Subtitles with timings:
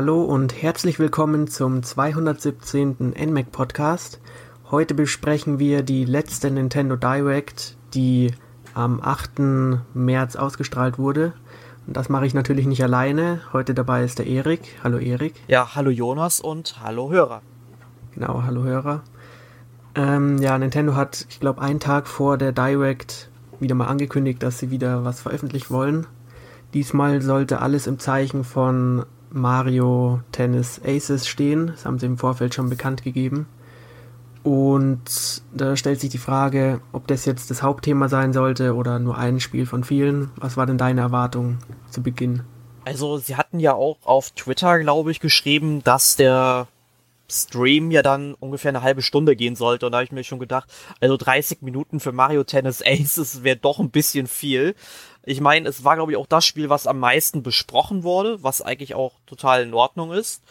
[0.00, 3.14] Hallo und herzlich willkommen zum 217.
[3.18, 4.20] NMAC Podcast.
[4.70, 8.32] Heute besprechen wir die letzte Nintendo Direct, die
[8.74, 9.40] am 8.
[9.94, 11.32] März ausgestrahlt wurde.
[11.88, 13.40] Und das mache ich natürlich nicht alleine.
[13.52, 14.76] Heute dabei ist der Erik.
[14.84, 15.34] Hallo Erik.
[15.48, 17.42] Ja, hallo Jonas und hallo Hörer.
[18.14, 19.02] Genau, hallo Hörer.
[19.96, 24.60] Ähm, ja, Nintendo hat, ich glaube, einen Tag vor der Direct wieder mal angekündigt, dass
[24.60, 26.06] sie wieder was veröffentlichen wollen.
[26.72, 31.68] Diesmal sollte alles im Zeichen von Mario Tennis Aces stehen.
[31.68, 33.46] Das haben sie im Vorfeld schon bekannt gegeben.
[34.42, 39.18] Und da stellt sich die Frage, ob das jetzt das Hauptthema sein sollte oder nur
[39.18, 40.30] ein Spiel von vielen.
[40.36, 41.58] Was war denn deine Erwartung
[41.90, 42.42] zu Beginn?
[42.84, 46.68] Also, sie hatten ja auch auf Twitter, glaube ich, geschrieben, dass der
[47.30, 49.86] Stream ja dann ungefähr eine halbe Stunde gehen sollte.
[49.86, 50.70] Und da habe ich mir schon gedacht,
[51.00, 54.74] also 30 Minuten für Mario Tennis Aces wäre doch ein bisschen viel.
[55.28, 58.62] Ich meine, es war, glaube ich, auch das Spiel, was am meisten besprochen wurde, was
[58.62, 60.42] eigentlich auch total in Ordnung ist.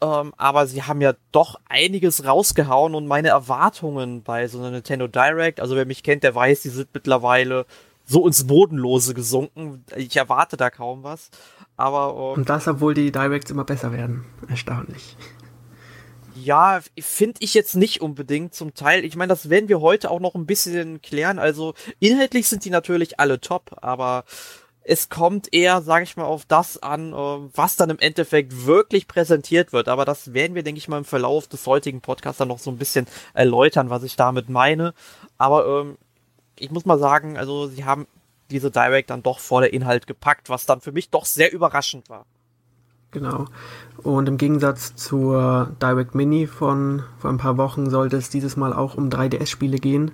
[0.00, 5.08] Ähm, aber sie haben ja doch einiges rausgehauen und meine Erwartungen bei so einer Nintendo
[5.08, 7.66] Direct, also wer mich kennt, der weiß, die sind mittlerweile
[8.04, 9.84] so ins Bodenlose gesunken.
[9.96, 11.30] Ich erwarte da kaum was.
[11.76, 12.34] Aber.
[12.34, 14.24] Ähm, und das, obwohl die Directs immer besser werden.
[14.48, 15.16] Erstaunlich.
[16.34, 19.04] Ja, finde ich jetzt nicht unbedingt zum Teil.
[19.04, 21.38] Ich meine, das werden wir heute auch noch ein bisschen klären.
[21.38, 24.24] Also inhaltlich sind die natürlich alle top, aber
[24.84, 29.06] es kommt eher, sage ich mal, auf das an, äh, was dann im Endeffekt wirklich
[29.06, 29.88] präsentiert wird.
[29.88, 32.70] Aber das werden wir, denke ich mal, im Verlauf des heutigen Podcasts dann noch so
[32.70, 34.94] ein bisschen erläutern, was ich damit meine.
[35.38, 35.98] Aber ähm,
[36.58, 38.06] ich muss mal sagen, also sie haben
[38.50, 42.08] diese Direct dann doch vor der Inhalt gepackt, was dann für mich doch sehr überraschend
[42.08, 42.26] war.
[43.12, 43.44] Genau.
[44.02, 48.72] Und im Gegensatz zur Direct Mini von vor ein paar Wochen sollte es dieses Mal
[48.72, 50.10] auch um 3DS-Spiele gehen.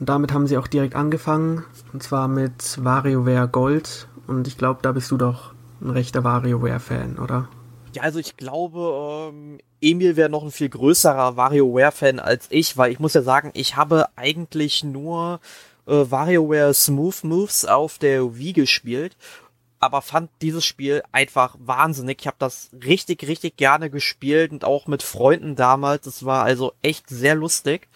[0.00, 1.64] Und damit haben sie auch direkt angefangen.
[1.92, 4.08] Und zwar mit WarioWare Gold.
[4.26, 7.48] Und ich glaube, da bist du doch ein rechter WarioWare-Fan, oder?
[7.94, 12.90] Ja, also ich glaube, ähm, Emil wäre noch ein viel größerer WarioWare-Fan als ich, weil
[12.90, 15.40] ich muss ja sagen, ich habe eigentlich nur
[15.86, 19.16] äh, WarioWare Smooth Moves auf der Wii gespielt
[19.80, 22.20] aber fand dieses Spiel einfach wahnsinnig.
[22.20, 26.06] Ich habe das richtig, richtig gerne gespielt und auch mit Freunden damals.
[26.06, 27.88] Es war also echt sehr lustig.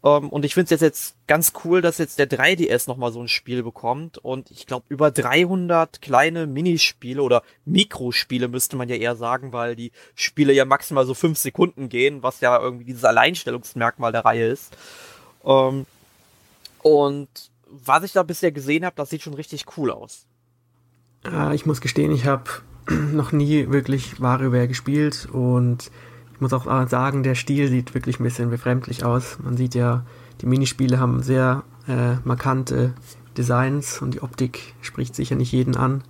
[0.00, 3.10] Um, ähm, und ich finde es jetzt, jetzt ganz cool, dass jetzt der 3DS nochmal
[3.10, 4.18] so ein Spiel bekommt.
[4.18, 9.74] Und ich glaube, über 300 kleine Minispiele oder Mikrospiele müsste man ja eher sagen, weil
[9.74, 14.46] die Spiele ja maximal so fünf Sekunden gehen, was ja irgendwie dieses Alleinstellungsmerkmal der Reihe
[14.46, 14.76] ist.
[15.42, 15.86] Um, ähm,
[16.82, 17.28] und
[17.66, 20.27] was ich da bisher gesehen habe, das sieht schon richtig cool aus.
[21.24, 22.44] Äh, ich muss gestehen, ich habe
[22.88, 25.90] noch nie wirklich WarioWare gespielt und
[26.32, 29.38] ich muss auch sagen, der Stil sieht wirklich ein bisschen befremdlich aus.
[29.42, 30.04] Man sieht ja,
[30.40, 32.94] die Minispiele haben sehr äh, markante
[33.36, 36.04] Designs und die Optik spricht sicher nicht jeden an.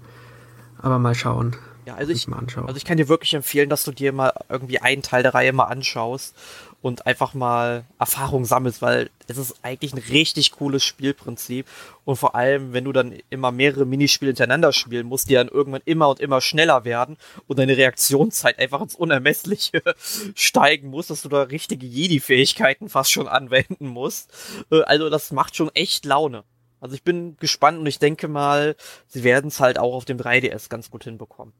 [0.81, 1.57] Aber mal schauen.
[1.87, 5.01] Ja, also ich, also ich kann dir wirklich empfehlen, dass du dir mal irgendwie einen
[5.01, 6.37] Teil der Reihe mal anschaust
[6.81, 11.67] und einfach mal Erfahrung sammelst, weil es ist eigentlich ein richtig cooles Spielprinzip.
[12.05, 15.83] Und vor allem, wenn du dann immer mehrere Minispiele hintereinander spielen musst, die dann irgendwann
[15.85, 19.83] immer und immer schneller werden und deine Reaktionszeit einfach ins Unermessliche
[20.35, 24.33] steigen muss, dass du da richtige Jedi-Fähigkeiten fast schon anwenden musst.
[24.71, 26.45] Äh, also das macht schon echt Laune.
[26.81, 28.77] Also ich bin gespannt und ich denke mal,
[29.09, 31.53] sie werden es halt auch auf dem 3DS ganz gut hinbekommen.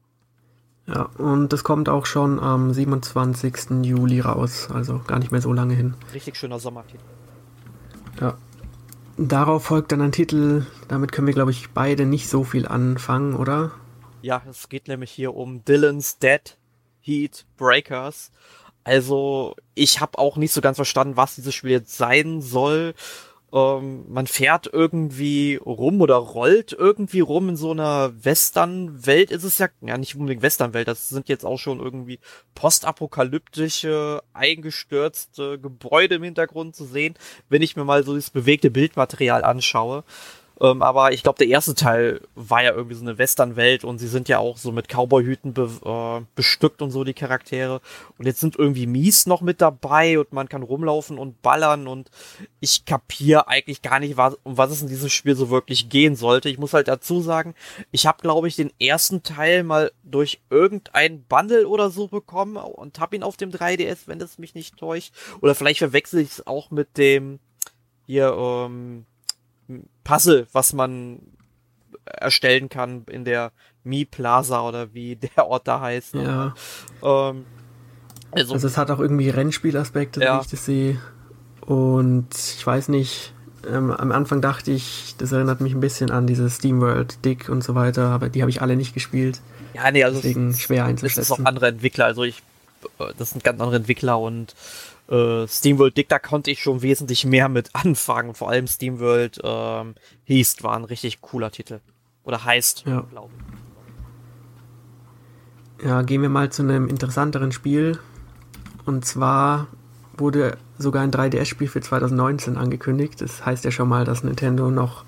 [0.89, 3.83] Ja, und das kommt auch schon am 27.
[3.83, 5.93] Juli raus, also gar nicht mehr so lange hin.
[6.13, 7.03] Richtig schöner Sommertitel.
[8.19, 8.37] Ja.
[9.17, 13.35] Darauf folgt dann ein Titel, damit können wir, glaube ich, beide nicht so viel anfangen,
[13.35, 13.71] oder?
[14.21, 16.57] Ja, es geht nämlich hier um Dylan's Dead
[17.01, 18.31] Heat Breakers.
[18.83, 22.95] Also, ich habe auch nicht so ganz verstanden, was dieses Spiel jetzt sein soll.
[23.51, 29.57] Ähm, man fährt irgendwie rum oder rollt irgendwie rum in so einer Western-Welt ist es
[29.57, 32.19] ja, ja nicht unbedingt Western-Welt, das sind jetzt auch schon irgendwie
[32.53, 37.15] postapokalyptische, eingestürzte Gebäude im Hintergrund zu sehen,
[37.49, 40.03] wenn ich mir mal so das bewegte Bildmaterial anschaue.
[40.61, 44.07] Ähm, aber ich glaube, der erste Teil war ja irgendwie so eine Western-Welt und sie
[44.07, 47.81] sind ja auch so mit Cowboy-Hüten be äh, bestückt und so die Charaktere.
[48.17, 52.09] Und jetzt sind irgendwie Mies noch mit dabei und man kann rumlaufen und ballern und
[52.59, 56.15] ich kapiere eigentlich gar nicht, was, um was es in diesem Spiel so wirklich gehen
[56.15, 56.49] sollte.
[56.49, 57.55] Ich muss halt dazu sagen,
[57.91, 62.99] ich habe, glaube ich, den ersten Teil mal durch irgendein Bundle oder so bekommen und
[62.99, 65.13] habe ihn auf dem 3DS, wenn es mich nicht täuscht.
[65.41, 67.39] Oder vielleicht verwechsel ich es auch mit dem
[68.05, 69.05] hier, ähm,
[70.03, 71.19] Puzzle, was man
[72.05, 73.51] erstellen kann in der
[73.83, 76.15] Mi Plaza oder wie der Ort da heißt.
[76.15, 76.23] Ne?
[76.23, 77.29] Ja.
[77.29, 77.45] Ähm,
[78.31, 80.37] also, also, es hat auch irgendwie Rennspielaspekte, ja.
[80.37, 80.99] wie ich das sehe.
[81.61, 83.33] Und ich weiß nicht,
[83.67, 87.63] ähm, am Anfang dachte ich, das erinnert mich ein bisschen an diese SteamWorld Dick und
[87.63, 89.41] so weiter, aber die habe ich alle nicht gespielt.
[89.73, 91.21] Ja, nee, also deswegen schwer einzuschätzen.
[91.21, 92.41] Das ist auch andere Entwickler, also ich,
[92.99, 94.55] äh, das sind ganz andere Entwickler und
[95.09, 98.35] äh, SteamWorld Dick, da konnte ich schon wesentlich mehr mit anfangen.
[98.35, 99.95] Vor allem SteamWorld ähm,
[100.27, 101.79] Heist war ein richtig cooler Titel.
[102.23, 103.01] Oder heißt, ja.
[103.01, 103.43] glaube ich.
[105.85, 107.99] Ja, gehen wir mal zu einem interessanteren Spiel.
[108.85, 109.67] Und zwar
[110.17, 113.21] wurde sogar ein 3DS-Spiel für 2019 angekündigt.
[113.21, 115.05] Das heißt ja schon mal, dass Nintendo noch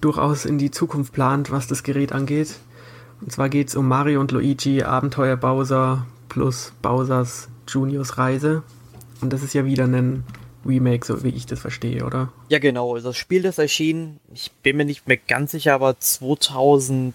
[0.00, 2.56] durchaus in die Zukunft plant, was das Gerät angeht.
[3.20, 8.62] Und zwar geht es um Mario und Luigi Abenteuer Bowser plus Bowsers Juniors Reise.
[9.20, 10.24] Und das ist ja wieder ein
[10.66, 12.32] Remake, so wie ich das verstehe, oder?
[12.48, 12.98] Ja, genau.
[12.98, 17.14] Das Spiel, das erschien, ich bin mir nicht mehr ganz sicher, aber 2009,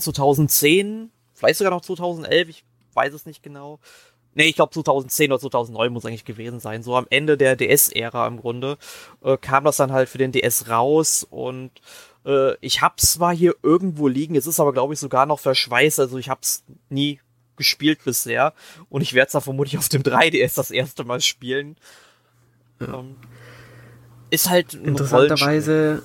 [0.00, 3.78] 2010, vielleicht sogar noch 2011, ich weiß es nicht genau.
[4.34, 6.82] Nee, ich glaube 2010 oder 2009 muss eigentlich gewesen sein.
[6.82, 8.76] So am Ende der DS-Ära im Grunde
[9.22, 11.70] äh, kam das dann halt für den DS raus und
[12.26, 16.00] äh, ich hab's zwar hier irgendwo liegen, es ist aber glaube ich sogar noch verschweißt,
[16.00, 17.18] also ich hab's nie
[17.56, 18.52] gespielt bisher
[18.88, 21.76] und ich werde es dann vermutlich auf dem 3DS das erste Mal spielen.
[22.80, 22.98] Ja.
[22.98, 23.16] Ähm,
[24.30, 26.02] ist halt interessanterweise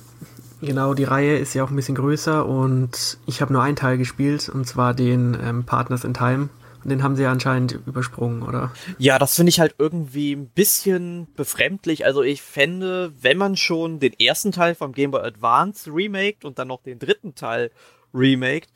[0.60, 3.98] genau die Reihe ist ja auch ein bisschen größer und ich habe nur einen Teil
[3.98, 6.48] gespielt und zwar den ähm, Partners in Time
[6.84, 8.72] den haben sie ja anscheinend übersprungen, oder?
[8.98, 12.04] Ja, das finde ich halt irgendwie ein bisschen befremdlich.
[12.04, 16.58] Also ich fände, wenn man schon den ersten Teil vom Game Boy Advance remaked und
[16.58, 17.70] dann noch den dritten Teil
[18.12, 18.70] remaked,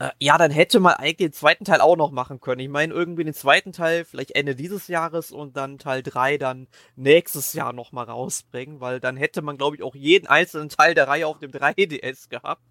[0.00, 2.60] äh, ja, dann hätte man eigentlich den zweiten Teil auch noch machen können.
[2.60, 6.68] Ich meine, irgendwie den zweiten Teil vielleicht Ende dieses Jahres und dann Teil 3 dann
[6.96, 11.06] nächstes Jahr nochmal rausbringen, weil dann hätte man, glaube ich, auch jeden einzelnen Teil der
[11.06, 12.62] Reihe auf dem 3DS gehabt.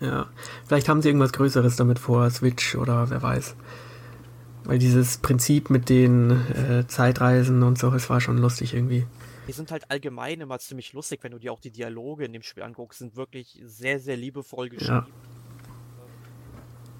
[0.00, 0.28] Ja,
[0.66, 3.56] vielleicht haben sie irgendwas Größeres damit vor, Switch oder wer weiß.
[4.64, 9.06] Weil dieses Prinzip mit den äh, Zeitreisen und so, es war schon lustig irgendwie.
[9.48, 12.42] Die sind halt allgemein immer ziemlich lustig, wenn du dir auch die Dialoge in dem
[12.42, 15.06] Spiel anguckst, sind wirklich sehr, sehr liebevoll geschrieben.
[15.06, 15.33] Ja.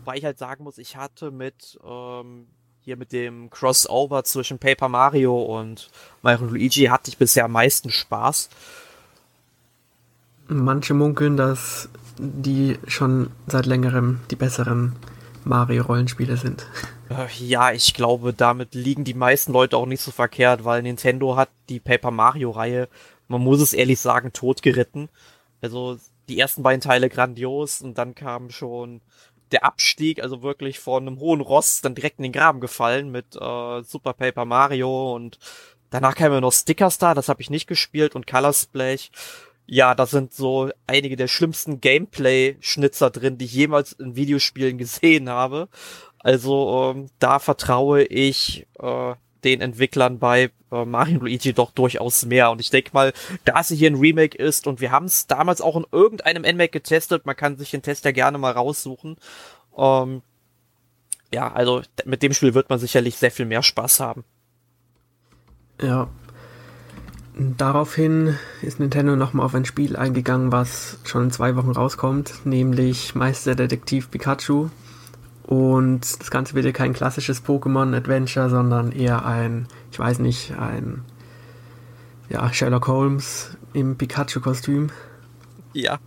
[0.04, 2.46] Weil ich halt sagen muss, ich hatte mit ähm,
[2.80, 5.90] hier mit dem Crossover zwischen Paper Mario und
[6.22, 8.50] Mario Luigi hatte ich bisher am meisten Spaß.
[10.48, 14.94] Manche munkeln, dass die schon seit längerem die besseren
[15.44, 16.66] Mario-Rollenspiele sind.
[17.08, 21.36] Äh, ja, ich glaube, damit liegen die meisten Leute auch nicht so verkehrt, weil Nintendo
[21.36, 22.88] hat die Paper Mario-Reihe,
[23.28, 25.08] man muss es ehrlich sagen, totgeritten.
[25.60, 25.98] Also
[26.28, 29.00] die ersten beiden Teile grandios und dann kam schon
[29.54, 33.36] der Abstieg, also wirklich von einem hohen Ross dann direkt in den Graben gefallen mit
[33.36, 35.38] äh, Super Paper Mario und
[35.90, 39.10] danach kamen noch Sticker Star, das habe ich nicht gespielt und Color Splash
[39.66, 45.28] ja, da sind so einige der schlimmsten Gameplay-Schnitzer drin, die ich jemals in Videospielen gesehen
[45.28, 45.68] habe.
[46.18, 52.50] Also ähm, da vertraue ich äh, den Entwicklern bei äh, Mario Luigi doch durchaus mehr.
[52.50, 53.12] Und ich denke mal,
[53.44, 56.72] da es hier ein Remake ist und wir haben es damals auch in irgendeinem NMAC
[56.72, 59.16] getestet, man kann sich den Test ja gerne mal raussuchen.
[59.76, 60.22] Ähm,
[61.32, 64.24] ja, also mit dem Spiel wird man sicherlich sehr viel mehr Spaß haben.
[65.80, 66.08] Ja,
[67.36, 73.16] Daraufhin ist Nintendo nochmal auf ein Spiel eingegangen, was schon in zwei Wochen rauskommt, nämlich
[73.16, 74.68] Meisterdetektiv Pikachu.
[75.44, 81.04] Und das Ganze wird ja kein klassisches Pokémon-Adventure, sondern eher ein, ich weiß nicht, ein
[82.30, 84.88] ja, Sherlock Holmes im Pikachu-Kostüm.
[85.74, 85.98] Ja,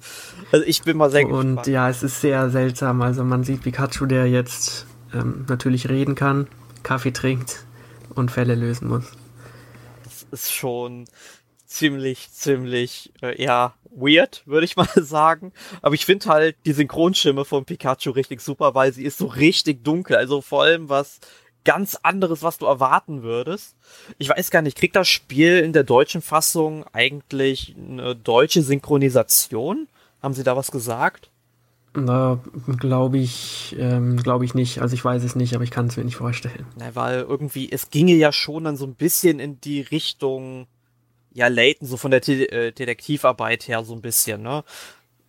[0.51, 1.57] also ich bin mal sehr gespannt.
[1.59, 3.01] Und ja, es ist sehr seltsam.
[3.01, 6.47] Also man sieht Pikachu, der jetzt ähm, natürlich reden kann,
[6.83, 7.65] Kaffee trinkt
[8.15, 9.11] und Fälle lösen muss
[10.31, 11.05] ist schon
[11.67, 15.53] ziemlich, ziemlich, äh, ja, weird, würde ich mal sagen.
[15.81, 19.83] Aber ich finde halt die Synchronstimme von Pikachu richtig super, weil sie ist so richtig
[19.83, 20.15] dunkel.
[20.15, 21.19] Also vor allem was
[21.63, 23.75] ganz anderes, was du erwarten würdest.
[24.17, 29.89] Ich weiß gar nicht, kriegt das Spiel in der deutschen Fassung eigentlich eine deutsche Synchronisation?
[30.21, 31.29] Haben sie da was gesagt?
[31.93, 32.39] Na,
[32.77, 34.81] glaube ich, ähm, glaube ich nicht.
[34.81, 36.65] Also ich weiß es nicht, aber ich kann es mir nicht vorstellen.
[36.77, 40.67] Na, weil irgendwie, es ginge ja schon dann so ein bisschen in die Richtung,
[41.37, 44.63] ja, Layton, so von der De äh, Detektivarbeit her so ein bisschen, ne?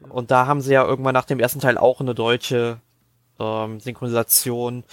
[0.09, 2.81] Und da haben sie ja irgendwann nach dem ersten Teil auch eine deutsche
[3.38, 4.85] ähm, Synchronisation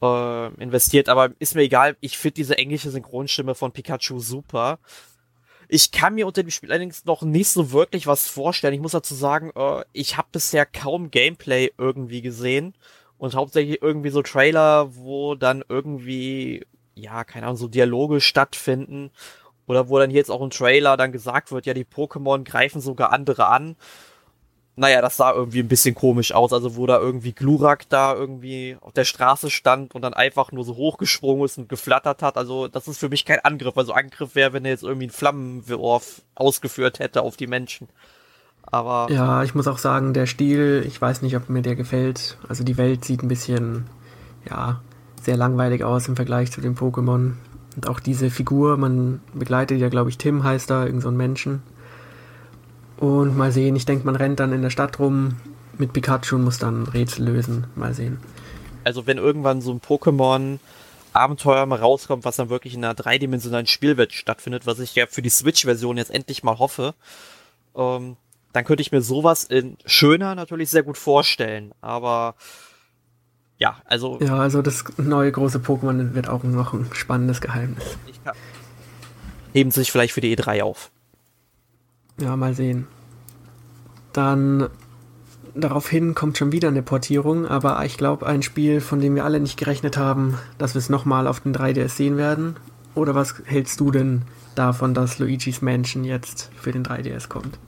[0.00, 4.78] äh, investiert, aber ist mir egal, ich finde diese englische Synchronstimme von Pikachu super.
[5.68, 8.72] Ich kann mir unter dem Spiel allerdings noch nicht so wirklich was vorstellen.
[8.72, 12.74] Ich muss dazu sagen, äh, ich habe bisher kaum Gameplay irgendwie gesehen
[13.18, 19.10] und hauptsächlich irgendwie so Trailer, wo dann irgendwie, ja, keine Ahnung, so Dialoge stattfinden
[19.66, 23.12] oder wo dann jetzt auch im Trailer dann gesagt wird, ja, die Pokémon greifen sogar
[23.12, 23.76] andere an.
[24.76, 26.52] naja, das sah irgendwie ein bisschen komisch aus.
[26.52, 30.64] Also wo da irgendwie Glurak da irgendwie auf der Straße stand und dann einfach nur
[30.64, 32.36] so hochgesprungen ist und geflattert hat.
[32.36, 33.76] Also das ist für mich kein Angriff.
[33.76, 37.88] Also Angriff wäre, wenn er jetzt irgendwie einen Flammenwurf ausgeführt hätte auf die Menschen.
[38.62, 39.12] Aber.
[39.12, 42.38] Ja, ich muss auch sagen, der Stil, ich weiß nicht, ob mir der gefällt.
[42.48, 43.86] Also die Welt sieht ein bisschen,
[44.48, 44.80] ja,
[45.22, 47.34] sehr langweilig aus im Vergleich zu den Pokémon.
[47.76, 51.16] Und auch diese Figur, man begleitet ja, glaube ich, Tim heißt da, irgend so ein
[51.16, 51.62] Menschen
[52.96, 55.36] und mal sehen, ich denke, man rennt dann in der Stadt rum
[55.76, 57.66] mit Pikachu und muss dann Rätsel lösen.
[57.74, 58.18] Mal sehen.
[58.84, 60.58] Also wenn irgendwann so ein Pokémon
[61.12, 65.22] Abenteuer mal rauskommt, was dann wirklich in einer dreidimensionalen Spielwelt stattfindet, was ich ja für
[65.22, 66.94] die Switch-Version jetzt endlich mal hoffe,
[67.76, 68.16] ähm,
[68.52, 71.72] dann könnte ich mir sowas in schöner natürlich sehr gut vorstellen.
[71.80, 72.36] Aber
[73.58, 74.18] ja, also.
[74.20, 77.96] Ja, also das neue große Pokémon wird auch noch ein spannendes Geheimnis.
[79.52, 80.90] heben sich vielleicht für die E3 auf.
[82.20, 82.86] Ja, mal sehen.
[84.12, 84.68] Dann
[85.54, 89.40] daraufhin kommt schon wieder eine Portierung, aber ich glaube ein Spiel, von dem wir alle
[89.40, 92.56] nicht gerechnet haben, dass wir es nochmal auf den 3DS sehen werden.
[92.94, 94.22] Oder was hältst du denn
[94.54, 97.58] davon, dass Luigi's Mansion jetzt für den 3DS kommt?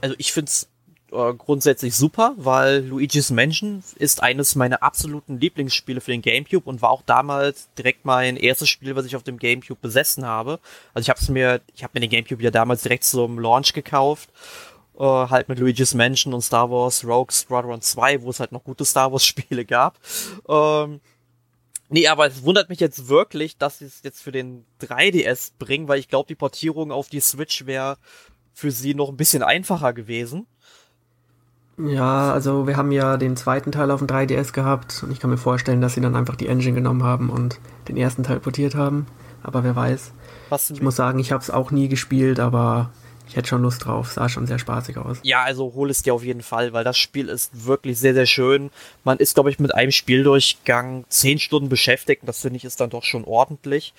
[0.00, 0.68] Also ich finde es
[1.12, 6.82] äh, grundsätzlich super, weil Luigi's Mansion ist eines meiner absoluten Lieblingsspiele für den GameCube und
[6.82, 10.60] war auch damals direkt mein erstes Spiel, was ich auf dem GameCube besessen habe.
[10.94, 14.30] Also ich habe mir, ich habe mir den GameCube ja damals direkt zum Launch gekauft,
[14.98, 18.64] äh, halt mit Luigi's Mansion und Star Wars Rogue Squadron 2, wo es halt noch
[18.64, 19.98] gute Star Wars Spiele gab.
[20.48, 21.00] Ähm,
[21.90, 25.88] Nee, aber es wundert mich jetzt wirklich, dass sie es jetzt für den 3DS bringen,
[25.88, 27.96] weil ich glaube, die Portierung auf die Switch wäre
[28.52, 30.46] für sie noch ein bisschen einfacher gewesen.
[31.78, 35.30] Ja, also wir haben ja den zweiten Teil auf dem 3DS gehabt und ich kann
[35.30, 38.74] mir vorstellen, dass sie dann einfach die Engine genommen haben und den ersten Teil portiert
[38.74, 39.06] haben.
[39.42, 40.12] Aber wer weiß.
[40.48, 42.90] Was ich muss sagen, ich habe es auch nie gespielt, aber
[43.28, 44.10] ich hätte schon Lust drauf.
[44.10, 45.18] Sah schon sehr spaßig aus.
[45.22, 48.26] Ja, also hol es dir auf jeden Fall, weil das Spiel ist wirklich sehr, sehr
[48.26, 48.70] schön.
[49.04, 52.22] Man ist, glaube ich, mit einem Spieldurchgang zehn Stunden beschäftigt.
[52.26, 53.94] Das finde ich ist dann doch schon ordentlich.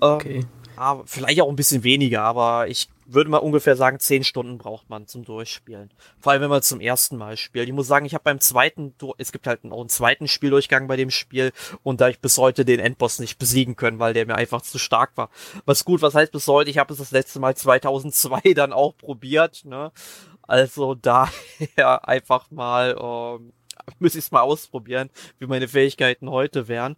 [0.00, 0.46] Ähm, okay.
[0.76, 4.88] aber vielleicht auch ein bisschen weniger, aber ich würde mal ungefähr sagen, zehn Stunden braucht
[4.90, 5.90] man zum Durchspielen.
[6.18, 7.68] Vor allem, wenn man zum ersten Mal spielt.
[7.68, 10.96] Ich muss sagen, ich habe beim zweiten, es gibt halt auch einen zweiten Spieldurchgang bei
[10.96, 14.36] dem Spiel und da ich bis heute den Endboss nicht besiegen können, weil der mir
[14.36, 15.30] einfach zu stark war.
[15.64, 16.70] Was gut, was heißt bis heute?
[16.70, 19.92] Ich habe es das letzte Mal 2002 dann auch probiert, ne?
[20.42, 23.52] Also daher einfach mal, ähm,
[23.98, 26.96] müsste ich es mal ausprobieren, wie meine Fähigkeiten heute wären.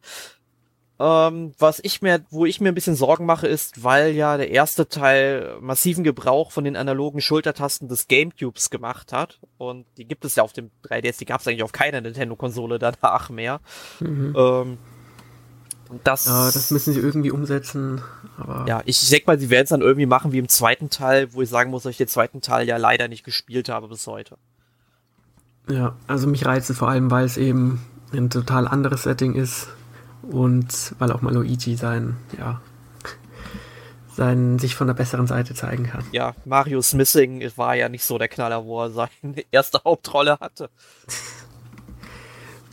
[1.01, 4.51] Ähm, was ich mir, wo ich mir ein bisschen Sorgen mache, ist, weil ja der
[4.51, 9.41] erste Teil massiven Gebrauch von den analogen Schultertasten des Gamecubes gemacht hat.
[9.59, 12.79] Und die gibt es ja auf dem 3DS, die gab es eigentlich auf keiner Nintendo-Konsole
[12.79, 13.61] danach mehr.
[13.99, 14.35] Mhm.
[14.37, 14.79] Ähm,
[16.05, 18.01] das, ja, das müssen sie irgendwie umsetzen.
[18.39, 20.91] Aber ja, ich, ich denke mal, sie werden es dann irgendwie machen wie im zweiten
[20.91, 23.89] Teil, wo ich sagen muss, dass ich den zweiten Teil ja leider nicht gespielt habe
[23.89, 24.37] bis heute.
[25.69, 29.69] Ja, also mich reizt es vor allem, weil es eben ein total anderes Setting ist
[30.31, 32.61] und weil auch mal Luigi sein, ja,
[34.14, 36.04] sein, sich von der besseren Seite zeigen kann.
[36.12, 40.71] Ja, Marius Missing war ja nicht so der Knaller, wo er seine erste Hauptrolle hatte.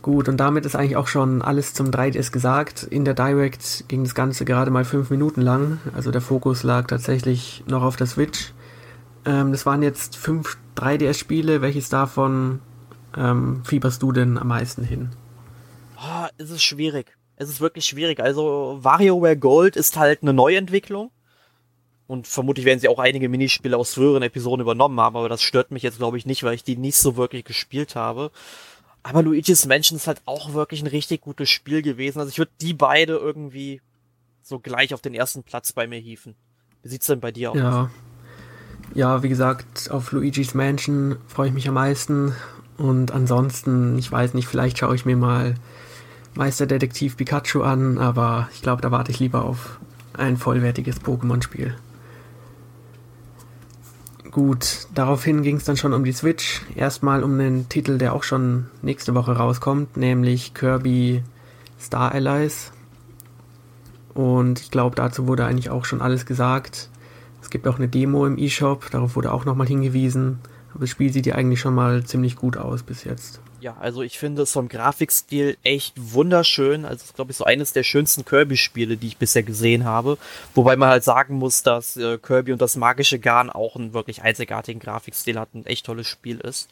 [0.02, 2.82] Gut, und damit ist eigentlich auch schon alles zum 3DS gesagt.
[2.82, 5.78] In der Direct ging das Ganze gerade mal fünf Minuten lang.
[5.94, 8.52] Also der Fokus lag tatsächlich noch auf der Switch.
[9.24, 11.62] Ähm, das waren jetzt fünf 3DS-Spiele.
[11.62, 12.60] Welches davon
[13.16, 15.10] ähm, fieberst du denn am meisten hin?
[15.96, 18.20] Oh, es ist schwierig es ist wirklich schwierig.
[18.20, 21.10] Also WarioWare Gold ist halt eine Neuentwicklung.
[22.06, 25.70] Und vermutlich werden sie auch einige Minispiele aus früheren Episoden übernommen haben, aber das stört
[25.70, 28.30] mich jetzt, glaube ich, nicht, weil ich die nicht so wirklich gespielt habe.
[29.02, 32.18] Aber Luigi's Mansion ist halt auch wirklich ein richtig gutes Spiel gewesen.
[32.18, 33.80] Also ich würde die beide irgendwie
[34.42, 36.34] so gleich auf den ersten Platz bei mir hieven.
[36.82, 37.56] Wie sieht's denn bei dir aus?
[37.56, 37.90] Ja.
[38.94, 42.34] Ja, wie gesagt, auf Luigi's Mansion freue ich mich am meisten.
[42.76, 45.54] Und ansonsten, ich weiß nicht, vielleicht schaue ich mir mal
[46.34, 49.78] Meisterdetektiv Pikachu an, aber ich glaube, da warte ich lieber auf
[50.14, 51.74] ein vollwertiges Pokémon-Spiel.
[54.32, 56.62] Gut, daraufhin ging es dann schon um die Switch.
[56.74, 61.22] Erstmal um einen Titel, der auch schon nächste Woche rauskommt, nämlich Kirby
[61.78, 62.72] Star Allies.
[64.14, 66.88] Und ich glaube, dazu wurde eigentlich auch schon alles gesagt.
[67.42, 70.38] Es gibt auch eine Demo im eShop, darauf wurde auch nochmal hingewiesen.
[70.70, 73.41] Aber das Spiel sieht ja eigentlich schon mal ziemlich gut aus bis jetzt.
[73.62, 76.84] Ja, also ich finde es vom Grafikstil echt wunderschön.
[76.84, 80.18] Also es ist, glaube ich, so eines der schönsten Kirby-Spiele, die ich bisher gesehen habe.
[80.56, 84.22] Wobei man halt sagen muss, dass äh, Kirby und das magische Garn auch einen wirklich
[84.22, 86.70] einzigartigen Grafikstil hat, ein echt tolles Spiel ist.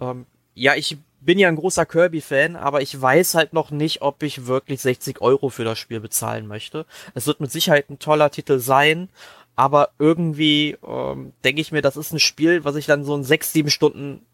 [0.00, 4.22] Ähm, ja, ich bin ja ein großer Kirby-Fan, aber ich weiß halt noch nicht, ob
[4.22, 6.86] ich wirklich 60 Euro für das Spiel bezahlen möchte.
[7.14, 9.10] Es wird mit Sicherheit ein toller Titel sein,
[9.54, 13.22] aber irgendwie ähm, denke ich mir, das ist ein Spiel, was ich dann so in
[13.22, 14.24] sechs, sieben Stunden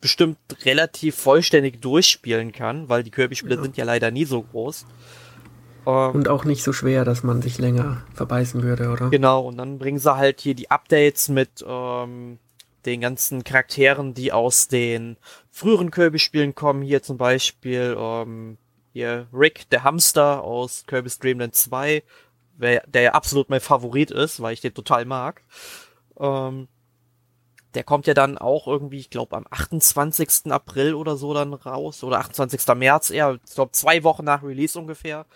[0.00, 3.62] bestimmt relativ vollständig durchspielen kann, weil die Kirby-Spiele ja.
[3.62, 4.86] sind ja leider nie so groß.
[5.86, 9.10] Ähm, und auch nicht so schwer, dass man sich länger verbeißen würde, oder?
[9.10, 12.38] Genau, und dann bringen sie halt hier die Updates mit ähm,
[12.86, 15.16] den ganzen Charakteren, die aus den
[15.50, 16.82] früheren Kirby-Spielen kommen.
[16.82, 18.58] Hier zum Beispiel ähm,
[18.92, 22.02] hier Rick, der Hamster aus Kirby's Dream Land 2,
[22.58, 25.42] der ja absolut mein Favorit ist, weil ich den total mag.
[26.18, 26.68] Ähm,
[27.74, 30.50] der kommt ja dann auch irgendwie, ich glaube, am 28.
[30.50, 32.02] April oder so dann raus.
[32.02, 32.74] Oder 28.
[32.74, 33.38] März eher.
[33.46, 35.26] Ich glaube, zwei Wochen nach Release ungefähr.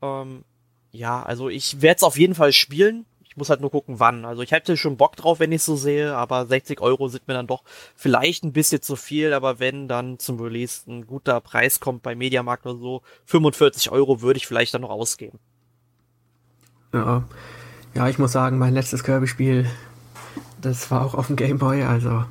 [0.00, 0.44] Ähm,
[0.90, 3.04] ja, also ich werde es auf jeden Fall spielen.
[3.22, 4.24] Ich muss halt nur gucken, wann.
[4.24, 7.34] Also ich hätte schon Bock drauf, wenn ich so sehe, aber 60 Euro sind mir
[7.34, 7.62] dann doch
[7.94, 12.16] vielleicht ein bisschen zu viel, aber wenn dann zum Release ein guter Preis kommt bei
[12.16, 15.38] Mediamarkt oder so, 45 Euro würde ich vielleicht dann noch ausgeben.
[16.92, 17.24] Ja.
[17.94, 19.68] Ja, ich muss sagen, mein letztes Kirby-Spiel,
[20.60, 22.24] das war auch auf dem Gameboy, also.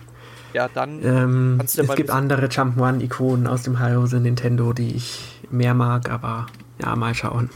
[0.53, 1.03] Ja, dann.
[1.03, 6.47] Ähm, es gibt andere Jump'n'Run-Ikonen aus dem Hause Nintendo, die ich mehr mag, aber
[6.81, 7.49] ja, mal schauen.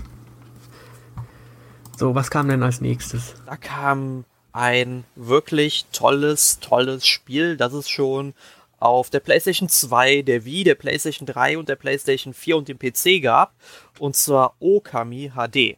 [1.98, 3.36] So, was kam denn als nächstes?
[3.46, 8.34] Da kam ein wirklich tolles, tolles Spiel, das es schon
[8.80, 12.77] auf der PlayStation 2, der Wii, der PlayStation 3 und der PlayStation 4 und dem
[12.77, 13.53] PC gab.
[13.98, 15.77] Und zwar Okami HD.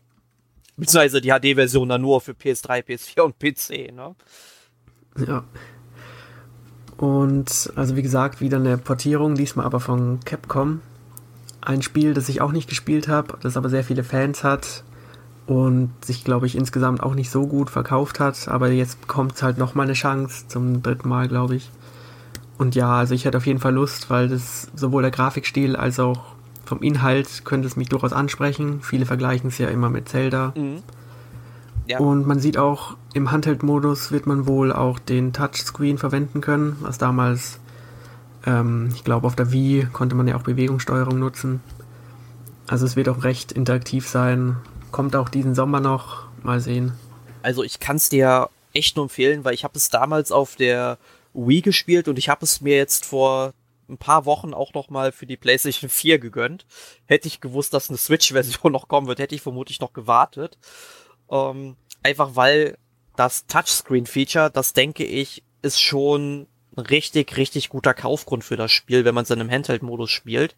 [0.75, 4.15] Beziehungsweise die HD-Version dann nur für PS3, PS4 und PC, ne?
[5.17, 5.43] Ja.
[6.97, 10.81] Und also wie gesagt, wieder eine Portierung, diesmal aber von Capcom.
[11.61, 14.83] Ein Spiel, das ich auch nicht gespielt habe, das aber sehr viele Fans hat
[15.47, 18.47] und sich, glaube ich, insgesamt auch nicht so gut verkauft hat.
[18.47, 21.71] Aber jetzt bekommt es halt nochmal eine Chance, zum dritten Mal, glaube ich.
[22.57, 25.99] Und ja, also ich hätte auf jeden Fall Lust, weil das sowohl der Grafikstil als
[25.99, 28.81] auch vom Inhalt könnte es mich durchaus ansprechen.
[28.81, 30.53] Viele vergleichen es ja immer mit Zelda.
[30.55, 30.81] Mhm.
[31.87, 31.99] Ja.
[31.99, 36.97] Und man sieht auch, im Handheld-Modus wird man wohl auch den Touchscreen verwenden können, was
[36.97, 37.59] damals,
[38.45, 41.61] ähm, ich glaube, auf der Wii konnte man ja auch Bewegungssteuerung nutzen.
[42.67, 44.57] Also es wird auch recht interaktiv sein.
[44.91, 46.25] Kommt auch diesen Sommer noch.
[46.43, 46.91] Mal sehen.
[47.41, 50.97] Also ich kann es dir echt nur empfehlen, weil ich habe es damals auf der
[51.33, 53.53] Wii gespielt und ich habe es mir jetzt vor
[53.87, 56.65] ein paar Wochen auch noch mal für die PlayStation 4 gegönnt.
[57.05, 60.57] Hätte ich gewusst, dass eine Switch-Version noch kommen wird, hätte ich vermutlich noch gewartet.
[61.31, 62.77] Ähm, einfach weil
[63.15, 66.47] das Touchscreen-Feature, das denke ich, ist schon
[66.77, 70.55] ein richtig, richtig guter Kaufgrund für das Spiel, wenn man es in einem Handheld-Modus spielt.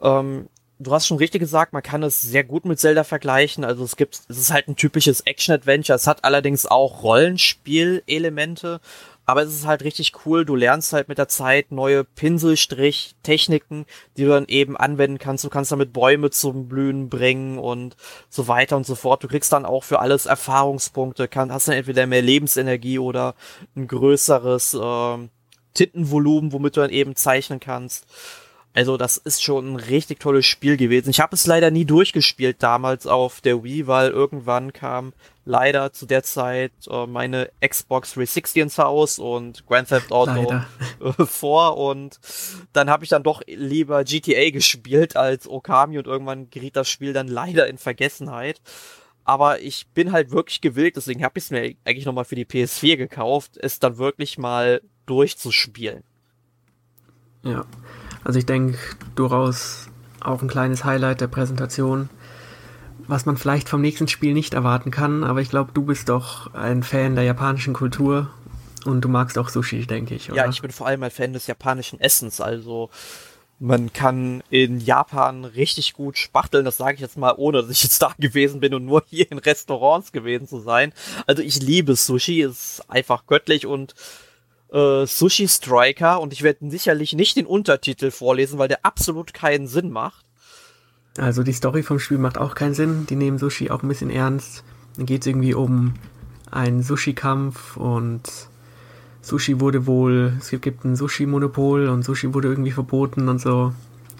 [0.00, 3.64] Ähm, du hast schon richtig gesagt, man kann es sehr gut mit Zelda vergleichen.
[3.64, 5.96] Also es gibt, es ist halt ein typisches Action-Adventure.
[5.96, 8.80] Es hat allerdings auch Rollenspiel-Elemente.
[9.24, 10.44] Aber es ist halt richtig cool.
[10.44, 15.44] Du lernst halt mit der Zeit neue Pinselstrich-Techniken, die du dann eben anwenden kannst.
[15.44, 17.96] Du kannst damit Bäume zum Blühen bringen und
[18.28, 19.22] so weiter und so fort.
[19.22, 23.34] Du kriegst dann auch für alles Erfahrungspunkte, kann, hast dann entweder mehr Lebensenergie oder
[23.76, 25.28] ein größeres äh,
[25.74, 28.06] Tintenvolumen, womit du dann eben zeichnen kannst.
[28.74, 31.10] Also das ist schon ein richtig tolles Spiel gewesen.
[31.10, 35.12] Ich habe es leider nie durchgespielt damals auf der Wii, weil irgendwann kam
[35.44, 40.60] leider zu der Zeit äh, meine Xbox 360 ins Haus und Grand Theft Auto
[41.26, 42.20] vor und
[42.72, 47.12] dann habe ich dann doch lieber GTA gespielt als Okami und irgendwann geriet das Spiel
[47.12, 48.60] dann leider in Vergessenheit.
[49.24, 52.44] Aber ich bin halt wirklich gewillt, deswegen habe ich es mir eigentlich nochmal für die
[52.44, 56.02] PS4 gekauft, es dann wirklich mal durchzuspielen.
[57.44, 57.64] Ja.
[58.24, 58.78] Also ich denke
[59.14, 59.88] durchaus
[60.20, 62.08] auch ein kleines Highlight der Präsentation,
[63.08, 66.52] was man vielleicht vom nächsten Spiel nicht erwarten kann, aber ich glaube, du bist doch
[66.54, 68.30] ein Fan der japanischen Kultur
[68.84, 70.30] und du magst auch Sushi, denke ich.
[70.30, 70.44] Oder?
[70.44, 72.90] Ja, ich bin vor allem ein Fan des japanischen Essens, also
[73.62, 77.84] man kann in Japan richtig gut spachteln, das sage ich jetzt mal, ohne dass ich
[77.84, 80.92] jetzt da gewesen bin und nur hier in Restaurants gewesen zu sein.
[81.26, 83.94] Also ich liebe Sushi, ist einfach göttlich und
[84.72, 89.68] äh, Sushi Striker und ich werde sicherlich nicht den Untertitel vorlesen, weil der absolut keinen
[89.68, 90.21] Sinn macht.
[91.18, 93.06] Also die Story vom Spiel macht auch keinen Sinn.
[93.06, 94.64] Die nehmen Sushi auch ein bisschen ernst.
[94.96, 95.94] Dann geht es irgendwie um
[96.50, 98.22] einen Sushi-Kampf und
[99.22, 103.72] Sushi wurde wohl, es gibt ein Sushi-Monopol und Sushi wurde irgendwie verboten und so.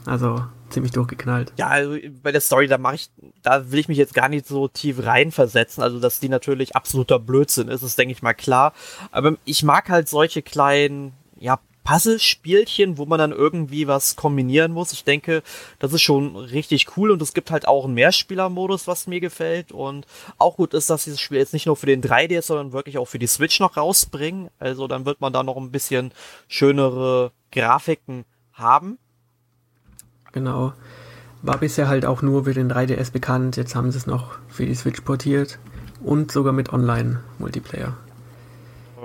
[0.07, 1.53] Also ziemlich durchgeknallt.
[1.59, 3.11] Ja, also bei der Story, da mache ich,
[3.43, 5.83] da will ich mich jetzt gar nicht so tief reinversetzen.
[5.83, 8.73] Also, dass die natürlich absoluter Blödsinn ist, ist, denke ich mal, klar.
[9.11, 14.93] Aber ich mag halt solche kleinen, ja, Puzzle-Spielchen, wo man dann irgendwie was kombinieren muss.
[14.93, 15.43] Ich denke,
[15.79, 19.73] das ist schon richtig cool und es gibt halt auch einen Mehrspieler-Modus, was mir gefällt.
[19.73, 20.07] Und
[20.39, 23.07] auch gut ist, dass dieses Spiel jetzt nicht nur für den 3DS, sondern wirklich auch
[23.07, 24.51] für die Switch noch rausbringen.
[24.59, 26.13] Also dann wird man da noch ein bisschen
[26.49, 28.99] schönere Grafiken haben.
[30.33, 30.73] Genau.
[31.43, 33.57] War bisher halt auch nur für den 3DS bekannt.
[33.57, 35.59] Jetzt haben sie es noch für die Switch portiert
[36.01, 37.97] und sogar mit Online-Multiplayer.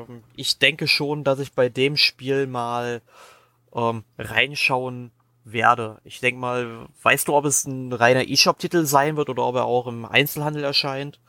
[0.07, 3.01] Ähm, ich denke schon, dass ich bei dem Spiel mal
[3.73, 5.11] ähm, reinschauen
[5.43, 5.99] werde.
[6.03, 9.65] Ich denke mal, weißt du, ob es ein reiner E-Shop-Titel sein wird oder ob er
[9.65, 11.19] auch im Einzelhandel erscheint?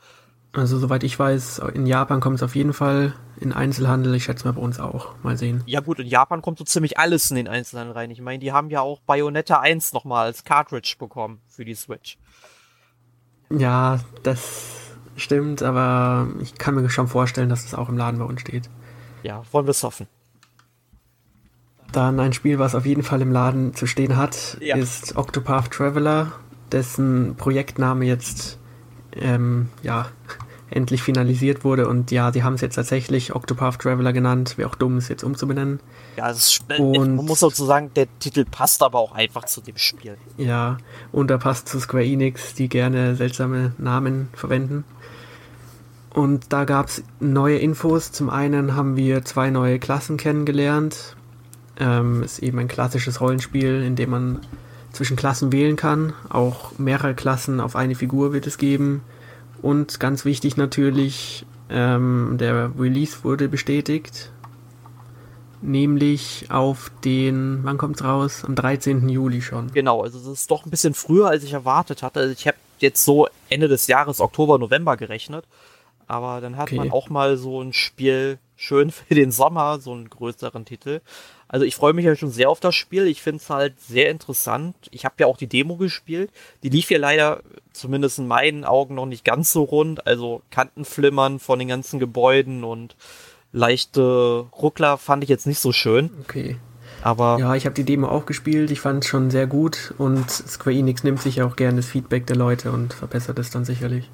[0.51, 4.15] Also soweit ich weiß, in Japan kommt es auf jeden Fall in Einzelhandel.
[4.15, 5.13] Ich schätze mal bei uns auch.
[5.21, 5.63] Mal sehen.
[5.67, 8.09] Ja gut, in Japan kommt so ziemlich alles in den Einzelhandel rein.
[8.09, 12.17] Ich meine, die haben ja auch Bayonetta 1 nochmal als Cartridge bekommen für die Switch.
[13.51, 14.88] Ja, das
[15.19, 18.41] stimmt, aber ich kann mir schon vorstellen, dass es das auch im Laden bei uns
[18.41, 18.69] steht.
[19.23, 20.07] Ja, wollen wir es hoffen.
[21.91, 24.75] Dann ein Spiel, was auf jeden Fall im Laden zu stehen hat, ja.
[24.75, 26.31] ist Octopath Traveler,
[26.71, 28.59] dessen Projektname jetzt
[29.13, 30.07] ähm, ja,
[30.69, 31.87] endlich finalisiert wurde.
[31.87, 34.57] Und ja, sie haben es jetzt tatsächlich Octopath Traveler genannt.
[34.57, 35.79] Wäre auch dumm, es jetzt umzubenennen.
[36.15, 39.77] Ja, es ist und, man muss sozusagen, der Titel passt aber auch einfach zu dem
[39.77, 40.17] Spiel.
[40.37, 40.77] Ja,
[41.11, 44.83] und er passt zu Square Enix, die gerne seltsame Namen verwenden.
[46.19, 48.11] Und da gab es neue Infos.
[48.11, 51.15] Zum einen haben wir zwei neue Klassen kennengelernt.
[51.79, 54.41] Ähm, ist eben ein klassisches Rollenspiel, in dem man
[54.91, 56.11] zwischen Klassen wählen kann.
[56.27, 59.01] Auch mehrere Klassen auf eine Figur wird es geben.
[59.61, 64.29] Und ganz wichtig natürlich, ähm, der Release wurde bestätigt.
[65.61, 68.43] Nämlich auf den, wann kommt's raus?
[68.43, 69.07] Am 13.
[69.07, 69.71] Juli schon.
[69.71, 72.19] Genau, also das ist doch ein bisschen früher, als ich erwartet hatte.
[72.19, 75.45] Also ich habe jetzt so Ende des Jahres, Oktober, November gerechnet.
[76.09, 76.75] Aber dann hat okay.
[76.75, 81.01] man auch mal so ein Spiel schön für den Sommer, so einen größeren Titel.
[81.47, 83.07] Also ich freue mich ja schon sehr auf das Spiel.
[83.07, 84.75] Ich finde es halt sehr interessant.
[84.91, 86.31] Ich habe ja auch die Demo gespielt.
[86.63, 87.41] Die lief ja leider,
[87.73, 90.05] zumindest in meinen Augen, noch nicht ganz so rund.
[90.05, 92.95] Also Kantenflimmern von den ganzen Gebäuden und
[93.51, 96.11] leichte Ruckler fand ich jetzt nicht so schön.
[96.21, 96.57] Okay.
[97.01, 98.71] Aber ja, ich habe die Demo auch gespielt.
[98.71, 102.27] Ich fand es schon sehr gut und Square Enix nimmt sich auch gerne das Feedback
[102.27, 104.09] der Leute und verbessert es dann sicherlich.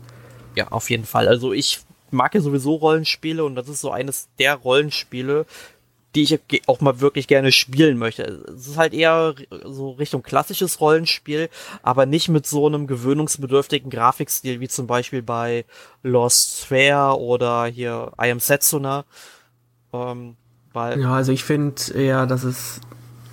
[0.56, 1.28] Ja, auf jeden Fall.
[1.28, 5.46] Also ich mag ja sowieso Rollenspiele und das ist so eines der Rollenspiele,
[6.16, 8.24] die ich auch mal wirklich gerne spielen möchte.
[8.24, 11.50] Es ist halt eher so Richtung klassisches Rollenspiel,
[11.84, 15.66] aber nicht mit so einem gewöhnungsbedürftigen Grafikstil wie zum Beispiel bei
[16.04, 19.04] Lost Sphere oder hier I Am Setsuna.
[19.92, 20.38] Ähm,
[20.72, 22.80] weil ja, also ich finde eher, dass es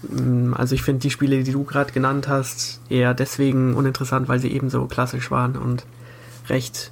[0.02, 4.40] mm, also ich finde die Spiele, die du gerade genannt hast, eher deswegen uninteressant, weil
[4.40, 5.84] sie eben so klassisch waren und
[6.48, 6.90] recht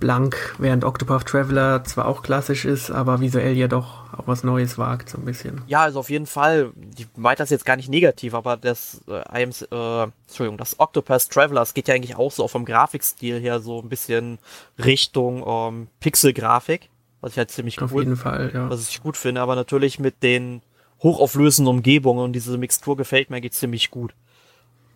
[0.00, 4.78] blank, während Octopath Traveler zwar auch klassisch ist, aber visuell ja doch auch was Neues
[4.78, 5.62] wagt, so ein bisschen.
[5.66, 6.72] Ja, also auf jeden Fall.
[6.96, 11.30] Ich meinte das jetzt gar nicht negativ, aber das, äh, am, äh, Entschuldigung, das Octopath
[11.30, 14.38] Traveler, das geht ja eigentlich auch so vom Grafikstil her so ein bisschen
[14.78, 16.88] Richtung ähm, Pixel-Grafik,
[17.20, 18.70] was ich halt ziemlich auf cool, jeden Fall, ja.
[18.70, 20.62] was ich gut finde, aber natürlich mit den
[21.02, 24.14] hochauflösenden Umgebungen und diese Mixtur gefällt mir eigentlich ziemlich gut.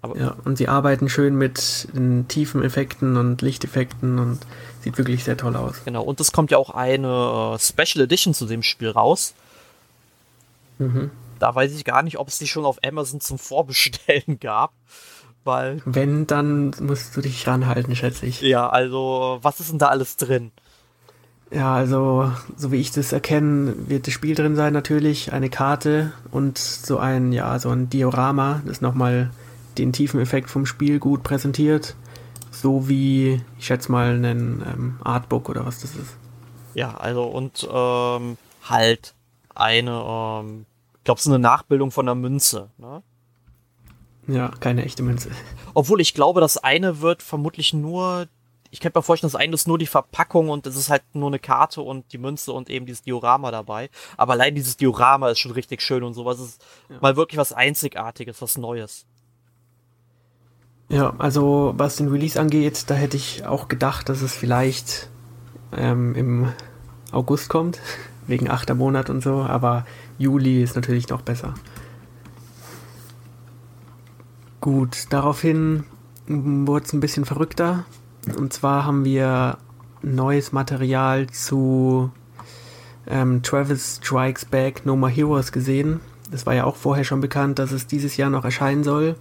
[0.03, 1.89] Aber ja, und sie arbeiten schön mit
[2.29, 4.41] tiefen Effekten und Lichteffekten und
[4.81, 5.85] sieht wirklich sehr toll aus.
[5.85, 9.35] Genau, und es kommt ja auch eine äh, Special Edition zu dem Spiel raus.
[10.79, 11.13] Mhm.
[11.39, 14.73] Da weiß ich gar nicht, ob es die schon auf Amazon zum Vorbestellen gab.
[15.45, 15.83] Weil.
[15.85, 18.41] Wenn, dann musst du dich ranhalten, schätze ich.
[18.43, 20.51] Ja, also, was ist denn da alles drin?
[21.51, 26.13] Ja, also, so wie ich das erkenne, wird das Spiel drin sein natürlich, eine Karte
[26.31, 29.31] und so ein, ja, so ein Diorama, das nochmal
[29.79, 31.97] den tiefen Effekt vom Spiel gut präsentiert.
[32.51, 36.17] So wie, ich schätze mal, ein ähm, Artbook oder was das ist.
[36.75, 39.15] Ja, also und ähm, halt
[39.55, 40.67] eine, ähm,
[40.99, 42.71] ich glaube, so eine Nachbildung von der Münze.
[42.79, 43.03] Ne?
[44.29, 45.31] Ja, keine echte Münze.
[45.75, 48.29] Obwohl ich glaube, das eine wird vermutlich nur,
[48.71, 51.29] ich könnte mir vorstellen, das eine ist nur die Verpackung und es ist halt nur
[51.29, 53.91] eine Karte und die Münze und eben dieses Diorama dabei.
[54.17, 56.99] Aber allein dieses Diorama ist schon richtig schön und sowas ist ja.
[57.01, 59.07] mal wirklich was Einzigartiges, was Neues.
[60.93, 65.09] Ja, also was den Release angeht, da hätte ich auch gedacht, dass es vielleicht
[65.75, 66.53] ähm, im
[67.13, 67.81] August kommt,
[68.27, 69.87] wegen achter Monat und so, aber
[70.19, 71.55] Juli ist natürlich noch besser.
[74.61, 75.85] Gut, daraufhin
[76.27, 77.87] wurde es ein bisschen verrückter.
[78.37, 79.57] Und zwar haben wir
[80.03, 82.11] neues Material zu
[83.07, 86.01] ähm, Travis Strikes Back No More Heroes gesehen.
[86.31, 89.17] Das war ja auch vorher schon bekannt, dass es dieses Jahr noch erscheinen soll.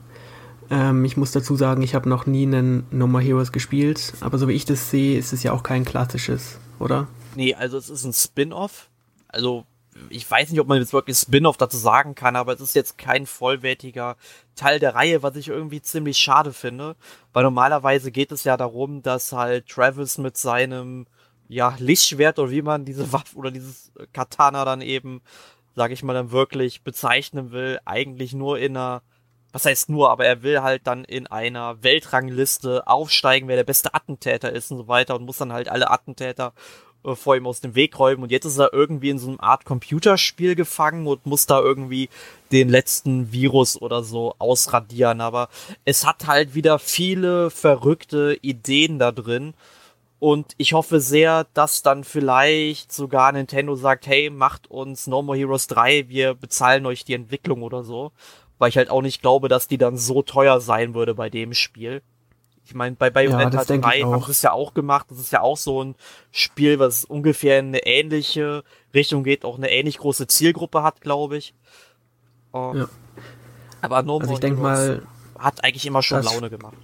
[0.72, 4.38] Ähm, ich muss dazu sagen, ich habe noch nie einen No More Heroes gespielt, aber
[4.38, 7.08] so wie ich das sehe, ist es ja auch kein klassisches, oder?
[7.36, 8.90] Nee, also es ist ein Spin-off.
[9.28, 9.66] Also
[10.10, 12.98] ich weiß nicht, ob man jetzt wirklich Spin-off dazu sagen kann, aber es ist jetzt
[12.98, 14.16] kein vollwertiger
[14.56, 16.96] Teil der Reihe, was ich irgendwie ziemlich schade finde,
[17.34, 21.06] weil normalerweise geht es ja darum, dass halt Travis mit seinem
[21.50, 25.22] ja Lichtschwert oder wie man diese Waffe oder dieses Katana dann eben,
[25.76, 29.02] sag ich mal, dann wirklich bezeichnen will, eigentlich nur in einer
[29.52, 33.94] was heißt nur, aber er will halt dann in einer Weltrangliste aufsteigen, wer der beste
[33.94, 36.54] Attentäter ist und so weiter und muss dann halt alle Attentäter
[37.04, 39.44] äh, vor ihm aus dem Weg räumen und jetzt ist er irgendwie in so einer
[39.44, 42.10] Art Computerspiel gefangen und muss da irgendwie
[42.52, 45.22] den letzten Virus oder so ausradieren.
[45.22, 45.50] Aber
[45.86, 49.54] es hat halt wieder viele verrückte Ideen da drin.
[50.20, 55.36] Und ich hoffe sehr, dass dann vielleicht sogar Nintendo sagt, hey, macht uns No More
[55.36, 58.12] Heroes 3, wir bezahlen euch die Entwicklung oder so.
[58.62, 61.56] Weil ich halt auch nicht glaube, dass die dann so teuer sein würde bei dem
[61.56, 62.04] Spiel.
[62.64, 65.08] Ich meine, bei Bayonetta ja, 3 haben sie es ja auch gemacht.
[65.10, 65.96] Das ist ja auch so ein
[66.30, 71.38] Spiel, was ungefähr in eine ähnliche Richtung geht, auch eine ähnlich große Zielgruppe hat, glaube
[71.38, 71.56] ich.
[72.54, 72.90] Uh, ja.
[73.82, 75.02] Aber No also ich denke mal,
[75.40, 76.78] hat eigentlich immer schon Laune gemacht.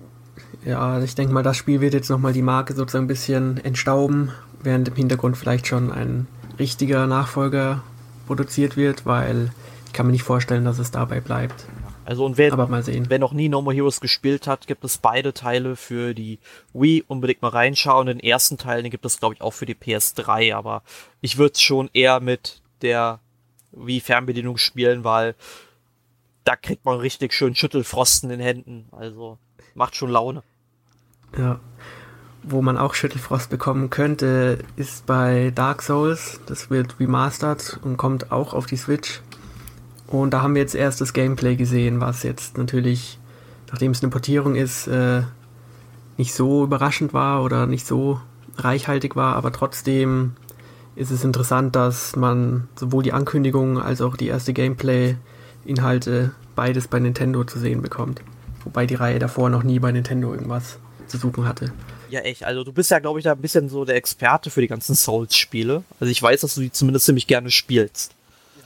[0.65, 3.63] Ja, also ich denke mal, das Spiel wird jetzt nochmal die Marke sozusagen ein bisschen
[3.63, 4.31] entstauben,
[4.63, 7.83] während im Hintergrund vielleicht schon ein richtiger Nachfolger
[8.25, 9.51] produziert wird, weil
[9.97, 11.65] kann mir nicht vorstellen, dass es dabei bleibt.
[12.05, 15.75] Also und wer, wer noch nie No More Heroes gespielt hat, gibt es beide Teile
[15.75, 16.39] für die
[16.73, 17.03] Wii.
[17.07, 18.07] Unbedingt mal reinschauen.
[18.07, 20.83] Den ersten Teil, den gibt es glaube ich auch für die PS3, aber
[21.19, 23.19] ich würde es schon eher mit der
[23.71, 25.35] Wii Fernbedienung spielen, weil
[26.45, 28.85] da kriegt man richtig schön Schüttelfrosten in den Händen.
[28.91, 29.37] Also
[29.73, 30.43] macht schon Laune.
[31.37, 31.59] Ja.
[32.43, 36.39] Wo man auch Schüttelfrost bekommen könnte, ist bei Dark Souls.
[36.45, 39.21] Das wird remastered und kommt auch auf die Switch.
[40.07, 43.19] Und da haben wir jetzt erst das Gameplay gesehen, was jetzt natürlich,
[43.69, 45.23] nachdem es eine Portierung ist, äh,
[46.17, 48.19] nicht so überraschend war oder nicht so
[48.57, 50.33] reichhaltig war, aber trotzdem
[50.95, 56.99] ist es interessant, dass man sowohl die Ankündigung als auch die erste Gameplay-Inhalte beides bei
[56.99, 58.21] Nintendo zu sehen bekommt.
[58.63, 61.71] Wobei die Reihe davor noch nie bei Nintendo irgendwas zu suchen hatte.
[62.09, 62.43] Ja, echt.
[62.43, 64.95] Also du bist ja, glaube ich, da ein bisschen so der Experte für die ganzen
[64.95, 65.83] Souls-Spiele.
[65.99, 68.16] Also ich weiß, dass du die zumindest ziemlich gerne spielst.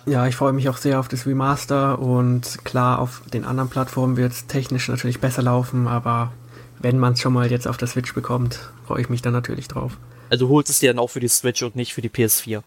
[0.05, 4.17] Ja, ich freue mich auch sehr auf das Remaster und klar, auf den anderen Plattformen
[4.17, 6.31] wird es technisch natürlich besser laufen, aber
[6.79, 9.67] wenn man es schon mal jetzt auf der Switch bekommt, freue ich mich dann natürlich
[9.67, 9.97] drauf.
[10.29, 12.63] Also holst es dir dann auch für die Switch und nicht für die PS4.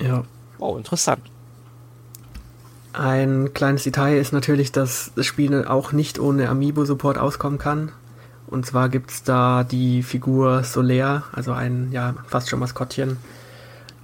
[0.00, 0.24] Ja.
[0.58, 1.20] Oh, interessant.
[2.94, 7.92] Ein kleines Detail ist natürlich, dass das Spiel auch nicht ohne Amiibo-Support auskommen kann.
[8.46, 13.18] Und zwar gibt es da die Figur Solaire, also ein ja fast schon Maskottchen,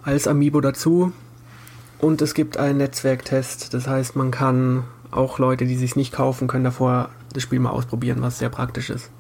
[0.02, 1.12] als Amiibo dazu.
[2.04, 6.48] Und es gibt einen Netzwerktest, das heißt, man kann auch Leute, die sich nicht kaufen,
[6.48, 9.10] können davor das Spiel mal ausprobieren, was sehr praktisch ist.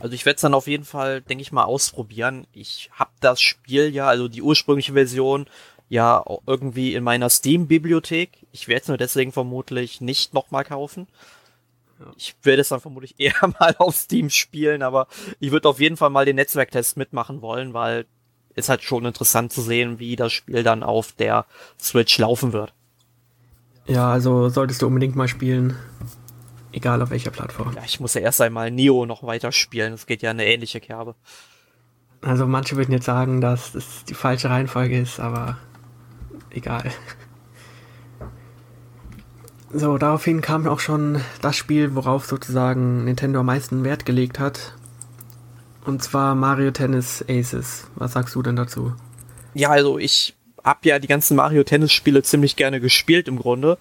[0.00, 2.48] Also ich werde es dann auf jeden Fall, denke ich mal, ausprobieren.
[2.52, 5.46] Ich habe das Spiel ja, also die ursprüngliche Version,
[5.88, 8.44] ja irgendwie in meiner Steam-Bibliothek.
[8.50, 11.06] Ich werde es nur deswegen vermutlich nicht nochmal kaufen.
[12.16, 15.06] Ich werde es dann vermutlich eher mal auf Steam spielen, aber
[15.38, 18.06] ich würde auf jeden Fall mal den Netzwerktest mitmachen wollen, weil
[18.54, 21.46] ist halt schon interessant zu sehen, wie das Spiel dann auf der
[21.80, 22.72] Switch laufen wird.
[23.86, 25.76] Ja, also solltest du unbedingt mal spielen.
[26.72, 27.74] Egal auf welcher Plattform.
[27.74, 29.92] Ja, ich muss ja erst einmal Neo noch weiter spielen.
[29.92, 31.14] Das geht ja eine ähnliche Kerbe.
[32.22, 35.58] Also manche würden jetzt sagen, dass das die falsche Reihenfolge ist, aber
[36.50, 36.90] egal.
[39.74, 44.74] So, daraufhin kam auch schon das Spiel, worauf sozusagen Nintendo am meisten Wert gelegt hat.
[45.84, 47.88] Und zwar Mario Tennis Aces.
[47.96, 48.94] Was sagst du denn dazu?
[49.54, 53.78] Ja, also ich habe ja die ganzen Mario Tennis Spiele ziemlich gerne gespielt im Grunde.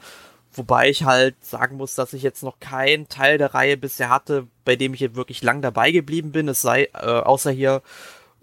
[0.53, 4.47] Wobei ich halt sagen muss, dass ich jetzt noch keinen Teil der Reihe bisher hatte,
[4.65, 6.47] bei dem ich jetzt wirklich lang dabei geblieben bin.
[6.47, 7.81] Es sei, äh, außer hier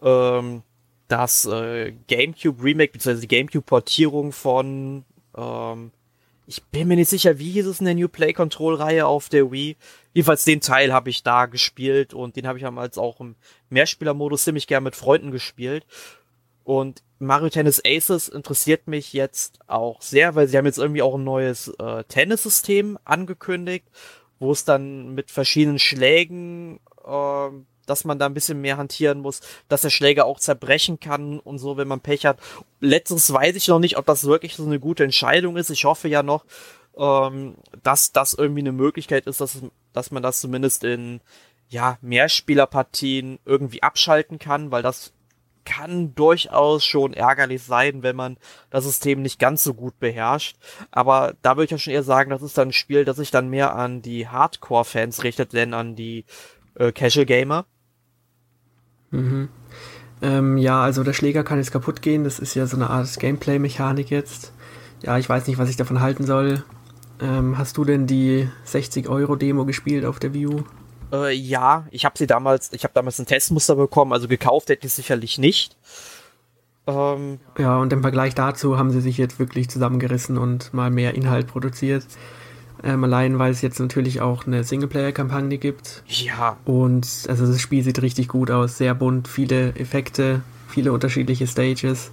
[0.00, 0.62] ähm,
[1.08, 5.04] das äh, GameCube Remake, beziehungsweise die GameCube Portierung von
[5.36, 5.90] ähm,
[6.48, 9.28] ich bin mir nicht sicher, wie hieß es in der New Play Control Reihe auf
[9.28, 9.76] der Wii.
[10.18, 13.37] Jedenfalls den Teil habe ich da gespielt und den habe ich damals auch im
[13.70, 15.87] Mehrspielermodus ziemlich gern mit Freunden gespielt.
[16.64, 21.14] Und Mario Tennis Aces interessiert mich jetzt auch sehr, weil sie haben jetzt irgendwie auch
[21.14, 23.87] ein neues äh, Tennissystem angekündigt,
[24.40, 27.50] wo es dann mit verschiedenen Schlägen äh,
[27.87, 31.59] dass man da ein bisschen mehr hantieren muss, dass der Schläger auch zerbrechen kann und
[31.59, 32.40] so, wenn man Pech hat.
[32.81, 35.70] Letztes weiß ich noch nicht, ob das wirklich so eine gute Entscheidung ist.
[35.70, 36.44] Ich hoffe ja noch,
[36.98, 39.62] ähm, dass das irgendwie eine Möglichkeit ist, dass,
[39.98, 41.20] dass man das zumindest in
[41.68, 45.12] ja, Mehrspielerpartien irgendwie abschalten kann, weil das
[45.64, 48.38] kann durchaus schon ärgerlich sein, wenn man
[48.70, 50.56] das System nicht ganz so gut beherrscht.
[50.90, 53.30] Aber da würde ich ja schon eher sagen, das ist dann ein Spiel, das sich
[53.30, 56.24] dann mehr an die Hardcore-Fans richtet, denn an die
[56.76, 57.66] äh, Casual Gamer.
[59.11, 59.50] Mhm.
[60.22, 62.24] Ähm, ja, also der Schläger kann jetzt kaputt gehen.
[62.24, 64.52] Das ist ja so eine Art Gameplay-Mechanik jetzt.
[65.02, 66.64] Ja, ich weiß nicht, was ich davon halten soll.
[67.20, 70.64] Ähm, hast du denn die 60-Euro-Demo gespielt auf der Wii U?
[71.12, 74.87] Äh, ja, ich habe sie damals, ich habe damals ein Testmuster bekommen, also gekauft hätte
[74.87, 75.76] ich sicherlich nicht.
[76.87, 81.14] Ähm, ja, und im Vergleich dazu haben sie sich jetzt wirklich zusammengerissen und mal mehr
[81.14, 82.07] Inhalt produziert.
[82.83, 86.04] Ähm, allein, weil es jetzt natürlich auch eine Singleplayer-Kampagne gibt.
[86.07, 86.57] Ja.
[86.64, 92.12] Und also das Spiel sieht richtig gut aus, sehr bunt, viele Effekte, viele unterschiedliche Stages.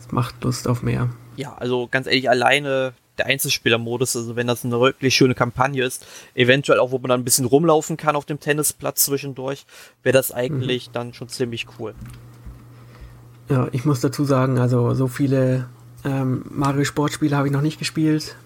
[0.00, 1.08] Es macht Lust auf mehr.
[1.36, 6.06] Ja, also ganz ehrlich, alleine der Einzelspielermodus, also wenn das eine wirklich schöne Kampagne ist,
[6.34, 9.66] eventuell auch, wo man dann ein bisschen rumlaufen kann auf dem Tennisplatz zwischendurch,
[10.02, 10.92] wäre das eigentlich mhm.
[10.92, 11.94] dann schon ziemlich cool.
[13.48, 15.68] Ja, ich muss dazu sagen, also so viele
[16.04, 18.36] ähm, Mario Sportspiele habe ich noch nicht gespielt,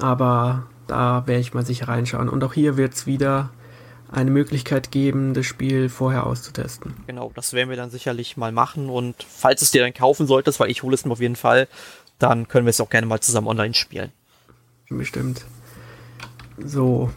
[0.00, 2.28] aber da werde ich mal sicher reinschauen.
[2.28, 3.50] Und auch hier wird es wieder
[4.10, 6.94] eine Möglichkeit geben, das Spiel vorher auszutesten.
[7.06, 10.60] Genau, das werden wir dann sicherlich mal machen und falls es dir dann kaufen solltest,
[10.60, 11.68] weil ich hole es mir auf jeden Fall,
[12.18, 14.10] dann können wir es auch gerne mal zusammen online spielen.
[14.90, 15.44] Bestimmt.
[16.58, 17.10] So,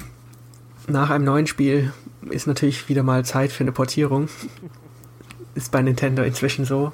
[0.88, 1.93] nach einem neuen Spiel
[2.29, 4.29] ist natürlich wieder mal Zeit für eine Portierung.
[5.55, 6.91] ist bei Nintendo inzwischen so.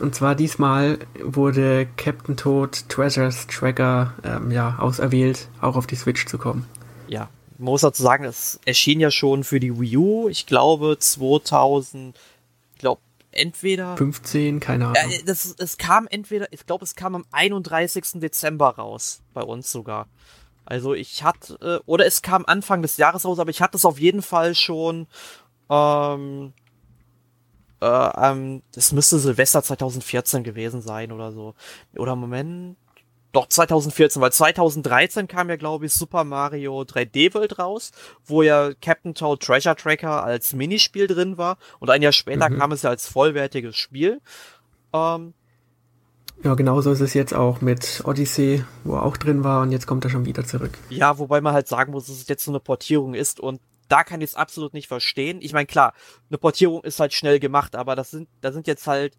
[0.00, 6.26] Und zwar diesmal wurde Captain Toad Treasures Tracker ähm, ja, auserwählt, auch auf die Switch
[6.26, 6.66] zu kommen.
[7.08, 10.98] Ja, man muss dazu sagen, es erschien ja schon für die Wii U, ich glaube
[10.98, 12.35] 2000, ich glaube
[13.36, 15.12] entweder 15, keine Ahnung.
[15.12, 18.20] Äh, das, es kam entweder, ich glaube, es kam am 31.
[18.20, 20.08] Dezember raus, bei uns sogar.
[20.64, 23.84] Also ich hatte, äh, oder es kam Anfang des Jahres raus, aber ich hatte es
[23.84, 25.06] auf jeden Fall schon
[25.70, 26.52] ähm,
[27.80, 31.54] äh, ähm, das müsste Silvester 2014 gewesen sein oder so.
[31.96, 32.76] Oder Moment.
[33.36, 37.92] Doch 2014, weil 2013 kam ja, glaube ich, Super Mario 3D World raus,
[38.24, 41.58] wo ja Captain Toad Treasure Tracker als Minispiel drin war.
[41.78, 42.58] Und ein Jahr später mhm.
[42.58, 44.22] kam es ja als vollwertiges Spiel.
[44.94, 45.34] Ähm,
[46.44, 49.86] ja, genauso ist es jetzt auch mit Odyssey, wo er auch drin war und jetzt
[49.86, 50.78] kommt er schon wieder zurück.
[50.88, 54.02] Ja, wobei man halt sagen muss, dass es jetzt so eine Portierung ist und da
[54.02, 55.40] kann ich es absolut nicht verstehen.
[55.42, 55.92] Ich meine, klar,
[56.30, 59.16] eine Portierung ist halt schnell gemacht, aber das sind, da sind jetzt halt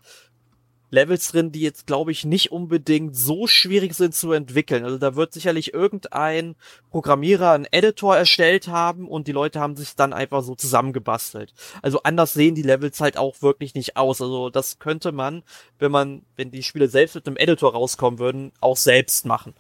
[0.89, 4.86] Levels drin, die jetzt, glaube ich, nicht unbedingt so schwierig sind zu entwickeln.
[4.86, 6.56] Also da wird sicherlich irgendein
[6.91, 11.54] Programmierer einen Editor erstellt haben und die Leute haben sich dann einfach so zusammengebastelt.
[11.82, 14.21] Also anders sehen die Levels halt auch wirklich nicht aus.
[14.21, 15.43] Also das könnte man,
[15.80, 19.54] wenn man, wenn die Spiele selbst mit einem Editor rauskommen würden, auch selbst machen.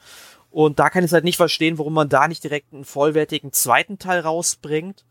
[0.49, 3.51] Und da kann ich es halt nicht verstehen, warum man da nicht direkt einen vollwertigen
[3.51, 5.05] zweiten Teil rausbringt.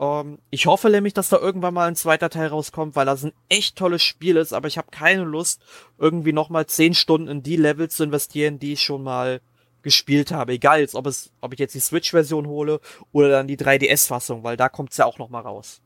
[0.00, 3.32] Ähm, ich hoffe nämlich, dass da irgendwann mal ein zweiter Teil rauskommt, weil das ein
[3.48, 5.60] echt tolles Spiel ist, aber ich habe keine Lust,
[5.98, 9.40] irgendwie nochmal zehn Stunden in die Levels zu investieren, die ich schon mal
[9.82, 10.52] gespielt habe.
[10.52, 12.80] Egal jetzt, ob es, ob ich jetzt die Switch-Version hole
[13.12, 15.80] oder dann die 3DS-Fassung, weil da kommt es ja auch nochmal raus.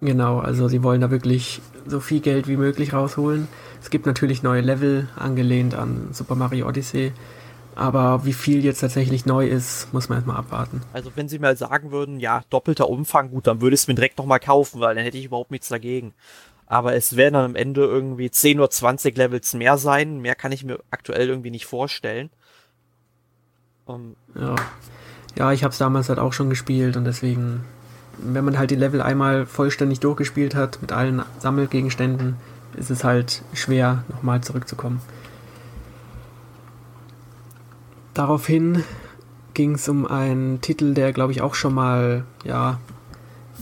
[0.00, 3.48] Genau, also sie wollen da wirklich so viel Geld wie möglich rausholen.
[3.80, 7.12] Es gibt natürlich neue Level, angelehnt an Super Mario Odyssey.
[7.78, 10.80] Aber wie viel jetzt tatsächlich neu ist, muss man erstmal abwarten.
[10.92, 13.94] Also wenn sie mal sagen würden, ja, doppelter Umfang, gut, dann würde ich es mir
[13.94, 16.12] direkt nochmal kaufen, weil dann hätte ich überhaupt nichts dagegen.
[16.66, 20.18] Aber es werden dann am Ende irgendwie 10 oder 20 Levels mehr sein.
[20.18, 22.30] Mehr kann ich mir aktuell irgendwie nicht vorstellen.
[23.86, 24.56] Um, ja.
[25.36, 27.64] ja, ich habe es damals halt auch schon gespielt und deswegen,
[28.18, 32.34] wenn man halt die Level einmal vollständig durchgespielt hat mit allen Sammelgegenständen,
[32.76, 35.00] ist es halt schwer, nochmal zurückzukommen.
[38.18, 38.82] Daraufhin
[39.54, 42.80] ging es um einen Titel, der glaube ich auch schon mal, ja,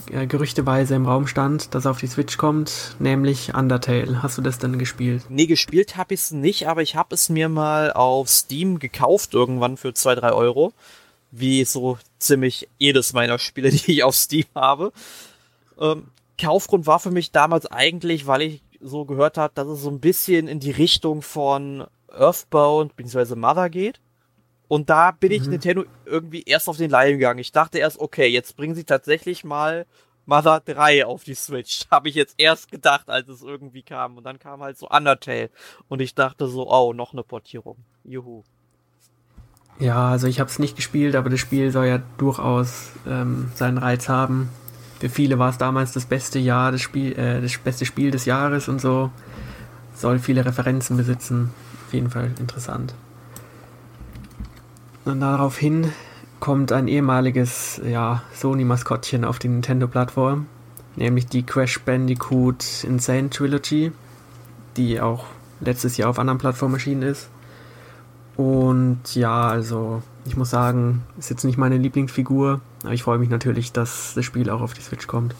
[0.07, 4.23] gerüchteweise im Raum stand, dass er auf die Switch kommt, nämlich Undertale.
[4.23, 5.25] Hast du das denn gespielt?
[5.29, 9.35] Nee, gespielt habe ich es nicht, aber ich habe es mir mal auf Steam gekauft
[9.35, 10.73] irgendwann für 2, 3 Euro.
[11.31, 14.91] Wie so ziemlich jedes meiner Spiele, die ich auf Steam habe.
[15.79, 16.05] Ähm,
[16.41, 20.01] Kaufgrund war für mich damals eigentlich, weil ich so gehört habe, dass es so ein
[20.01, 23.35] bisschen in die Richtung von Earthbound bzw.
[23.35, 24.01] Mother geht.
[24.69, 25.51] Und da bin ich mhm.
[25.51, 27.39] Nintendo irgendwie erst auf den Leim gegangen.
[27.39, 29.87] Ich dachte erst, okay, jetzt bringen sie tatsächlich mal
[30.27, 31.87] Mother 3 auf die Switch.
[31.91, 34.17] Habe ich jetzt erst gedacht, als es irgendwie kam.
[34.17, 35.51] Und dann kam halt so Undertale.
[35.89, 37.77] Und ich dachte so, oh, noch eine Portierung.
[38.05, 38.43] Juhu.
[39.79, 43.79] Ja, also ich habe es nicht gespielt, aber das Spiel soll ja durchaus ähm, seinen
[43.79, 44.49] Reiz haben.
[45.01, 48.25] Für viele war es damals das beste Jahr, das Spiel, äh, das beste Spiel des
[48.25, 49.11] Jahres und so.
[49.95, 51.53] Soll viele Referenzen besitzen.
[51.87, 52.95] Auf jeden Fall interessant.
[55.07, 55.93] Und daraufhin
[56.41, 60.49] kommt ein ehemaliges ja, Sony-Maskottchen auf die Nintendo-Plattform,
[60.97, 63.93] nämlich die Crash Bandicoot Insane Trilogy,
[64.77, 65.27] die auch
[65.61, 67.29] letztes Jahr auf anderen Plattformen erschienen ist.
[68.37, 73.31] Und ja, also ich muss sagen, ist jetzt nicht meine Lieblingsfigur, aber ich freue mich
[73.31, 75.37] natürlich, dass das Spiel auch auf die Switch kommt.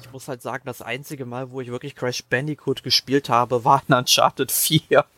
[0.00, 3.82] Ich muss halt sagen, das einzige Mal, wo ich wirklich Crash Bandicoot gespielt habe, war
[3.86, 5.04] in Uncharted 4.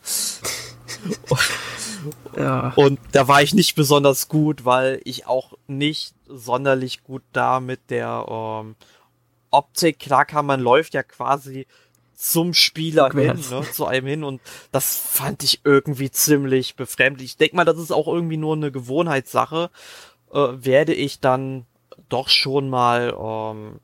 [2.37, 2.73] Ja.
[2.77, 7.91] Und da war ich nicht besonders gut, weil ich auch nicht sonderlich gut da mit
[7.91, 8.77] der ähm,
[9.51, 11.67] Optik, klar kann man läuft ja quasi
[12.15, 13.49] zum Spieler Rückwärts.
[13.49, 14.41] hin, ne, zu einem hin und
[14.71, 17.31] das fand ich irgendwie ziemlich befremdlich.
[17.31, 19.71] Ich denke mal, das ist auch irgendwie nur eine Gewohnheitssache.
[20.33, 21.67] Äh, werde ich dann
[22.09, 23.81] doch schon mal ähm,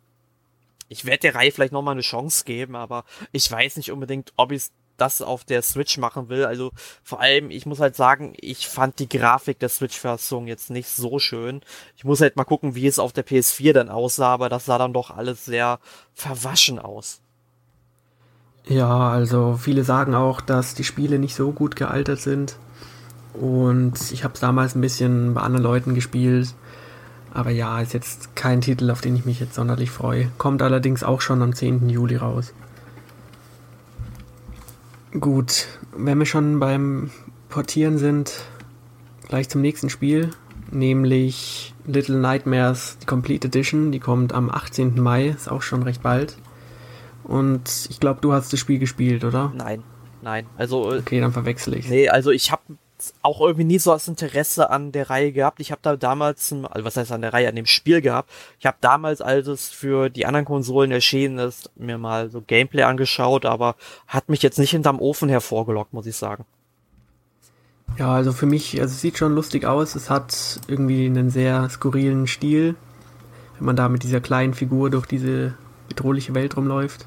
[0.88, 4.52] ich werde der Reihe vielleicht nochmal eine Chance geben, aber ich weiß nicht unbedingt, ob
[4.52, 4.64] ich
[4.98, 6.44] das auf der Switch machen will.
[6.44, 6.70] Also
[7.02, 11.18] vor allem, ich muss halt sagen, ich fand die Grafik der Switch-Fassung jetzt nicht so
[11.18, 11.62] schön.
[11.96, 14.78] Ich muss halt mal gucken, wie es auf der PS4 dann aussah, aber das sah
[14.78, 15.78] dann doch alles sehr
[16.14, 17.20] verwaschen aus.
[18.66, 22.56] Ja, also viele sagen auch, dass die Spiele nicht so gut gealtert sind.
[23.32, 26.54] Und ich habe es damals ein bisschen bei anderen Leuten gespielt.
[27.32, 30.30] Aber ja, ist jetzt kein Titel, auf den ich mich jetzt sonderlich freue.
[30.38, 31.88] Kommt allerdings auch schon am 10.
[31.88, 32.52] Juli raus.
[35.20, 35.66] Gut,
[35.96, 37.10] wenn wir schon beim
[37.48, 38.32] Portieren sind,
[39.26, 40.30] gleich zum nächsten Spiel,
[40.70, 45.00] nämlich Little Nightmares, die Complete Edition, die kommt am 18.
[45.00, 46.36] Mai, ist auch schon recht bald.
[47.24, 49.52] Und ich glaube, du hast das Spiel gespielt, oder?
[49.56, 49.82] Nein,
[50.22, 50.46] nein.
[50.56, 51.88] Also äh, okay, dann verwechsel ich.
[51.88, 52.62] Nee, also ich habe
[53.22, 55.60] auch irgendwie nie so das Interesse an der Reihe gehabt.
[55.60, 58.30] Ich habe da damals, also was heißt an der Reihe, an dem Spiel gehabt.
[58.58, 62.82] Ich habe damals, als es für die anderen Konsolen erschienen ist, mir mal so Gameplay
[62.82, 63.76] angeschaut, aber
[64.06, 66.44] hat mich jetzt nicht hinterm Ofen hervorgelockt, muss ich sagen.
[67.96, 69.94] Ja, also für mich, also es sieht schon lustig aus.
[69.94, 72.76] Es hat irgendwie einen sehr skurrilen Stil,
[73.56, 75.54] wenn man da mit dieser kleinen Figur durch diese
[75.88, 77.06] bedrohliche Welt rumläuft.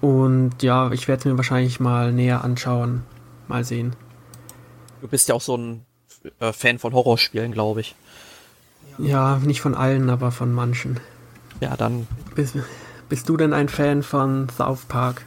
[0.00, 3.04] Und ja, ich werde es mir wahrscheinlich mal näher anschauen.
[3.46, 3.94] Mal sehen.
[5.02, 5.84] Du bist ja auch so ein
[6.38, 7.96] äh, Fan von Horrorspielen, glaube ich.
[8.98, 11.00] Ja, nicht von allen, aber von manchen.
[11.60, 12.06] Ja, dann.
[12.36, 12.54] Bist,
[13.08, 15.26] bist du denn ein Fan von South Park?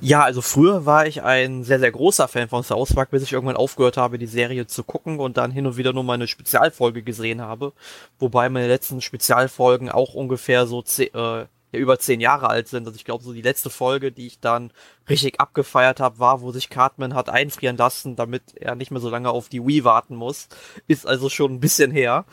[0.00, 3.34] Ja, also früher war ich ein sehr, sehr großer Fan von South Park, bis ich
[3.34, 7.02] irgendwann aufgehört habe, die Serie zu gucken und dann hin und wieder nur meine Spezialfolge
[7.02, 7.74] gesehen habe.
[8.18, 11.44] Wobei meine letzten Spezialfolgen auch ungefähr so äh,
[11.74, 12.86] ja über zehn Jahre alt sind.
[12.86, 14.70] Also ich glaube, so die letzte Folge, die ich dann
[15.08, 19.10] richtig abgefeiert habe, war, wo sich Cartman hat einfrieren lassen, damit er nicht mehr so
[19.10, 20.48] lange auf die Wii warten muss.
[20.88, 22.24] Ist also schon ein bisschen her.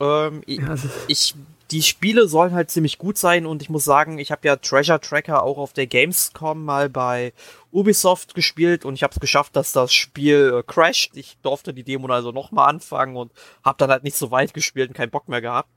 [0.00, 0.74] Ähm, ja,
[1.06, 1.34] ich,
[1.70, 5.00] die Spiele sollen halt ziemlich gut sein und ich muss sagen, ich habe ja Treasure
[5.00, 7.32] Tracker auch auf der Gamescom mal bei
[7.70, 11.16] Ubisoft gespielt und ich habe es geschafft, dass das Spiel äh, crasht.
[11.16, 13.32] Ich durfte die Demo also nochmal anfangen und
[13.64, 15.70] habe dann halt nicht so weit gespielt und keinen Bock mehr gehabt.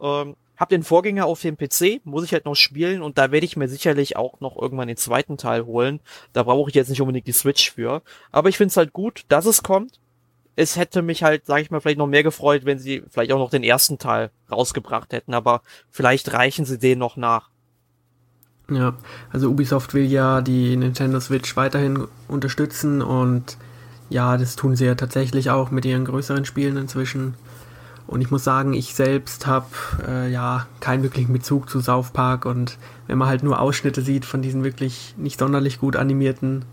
[0.00, 3.46] Ähm, hab den Vorgänger auf dem PC, muss ich halt noch spielen und da werde
[3.46, 6.00] ich mir sicherlich auch noch irgendwann den zweiten Teil holen.
[6.32, 8.02] Da brauche ich jetzt nicht unbedingt die Switch für.
[8.32, 10.00] Aber ich finde es halt gut, dass es kommt.
[10.56, 13.38] Es hätte mich halt, sage ich mal, vielleicht noch mehr gefreut, wenn sie vielleicht auch
[13.38, 17.50] noch den ersten Teil rausgebracht hätten, aber vielleicht reichen sie den noch nach.
[18.68, 18.94] Ja,
[19.30, 23.56] also Ubisoft will ja die Nintendo Switch weiterhin unterstützen und
[24.10, 27.34] ja, das tun sie ja tatsächlich auch mit ihren größeren Spielen inzwischen.
[28.08, 29.66] Und ich muss sagen, ich selbst habe
[30.08, 34.24] äh, ja keinen wirklichen Bezug zu South Park und wenn man halt nur Ausschnitte sieht
[34.24, 36.64] von diesen wirklich nicht sonderlich gut animierten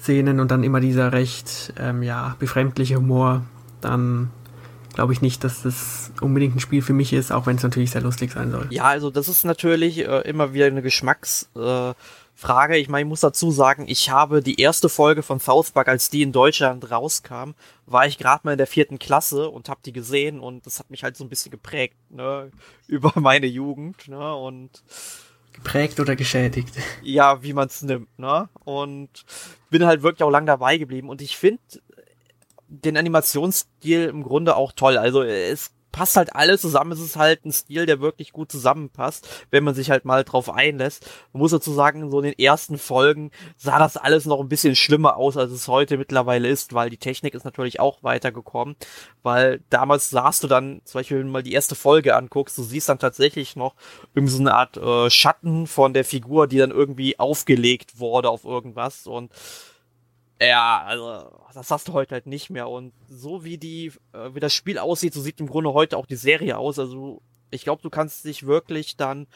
[0.00, 3.42] Szenen und dann immer dieser recht ähm, ja befremdliche Humor,
[3.80, 4.30] dann
[4.94, 7.90] glaube ich nicht, dass das unbedingt ein Spiel für mich ist, auch wenn es natürlich
[7.90, 8.68] sehr lustig sein soll.
[8.70, 11.92] Ja, also das ist natürlich äh, immer wieder eine Geschmacks äh,
[12.38, 12.76] Frage.
[12.76, 16.08] Ich meine, ich muss dazu sagen, ich habe die erste Folge von South Park, als
[16.08, 19.92] die in Deutschland rauskam, war ich gerade mal in der vierten Klasse und habe die
[19.92, 22.52] gesehen und das hat mich halt so ein bisschen geprägt, ne,
[22.86, 24.84] über meine Jugend, ne, und
[25.52, 26.76] geprägt oder geschädigt.
[27.02, 28.48] Ja, wie man es nimmt, ne?
[28.62, 29.24] Und
[29.68, 31.60] bin halt wirklich auch lang dabei geblieben und ich finde
[32.68, 34.96] den Animationsstil im Grunde auch toll.
[34.96, 36.92] Also es passt halt alles zusammen.
[36.92, 40.50] Es ist halt ein Stil, der wirklich gut zusammenpasst, wenn man sich halt mal drauf
[40.50, 41.08] einlässt.
[41.32, 44.76] Man muss dazu sagen, so in den ersten Folgen sah das alles noch ein bisschen
[44.76, 48.76] schlimmer aus, als es heute mittlerweile ist, weil die Technik ist natürlich auch weitergekommen.
[49.22, 52.62] Weil damals sahst du dann, zum Beispiel, wenn du mal die erste Folge anguckst, du
[52.62, 53.74] siehst dann tatsächlich noch
[54.14, 58.44] irgendwie so eine Art äh, Schatten von der Figur, die dann irgendwie aufgelegt wurde auf
[58.44, 59.32] irgendwas und
[60.40, 62.68] ja, also das hast du heute halt nicht mehr.
[62.68, 66.06] Und so wie die, äh, wie das Spiel aussieht, so sieht im Grunde heute auch
[66.06, 66.78] die Serie aus.
[66.78, 69.26] Also ich glaube, du kannst dich wirklich dann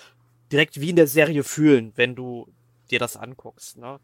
[0.52, 2.46] direkt wie in der Serie fühlen, wenn du
[2.90, 3.78] dir das anguckst.
[3.78, 3.98] Ne?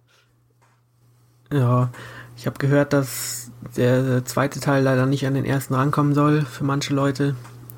[1.53, 1.91] Ja,
[2.37, 6.65] ich habe gehört, dass der zweite Teil leider nicht an den ersten rankommen soll für
[6.65, 7.37] manche Leute.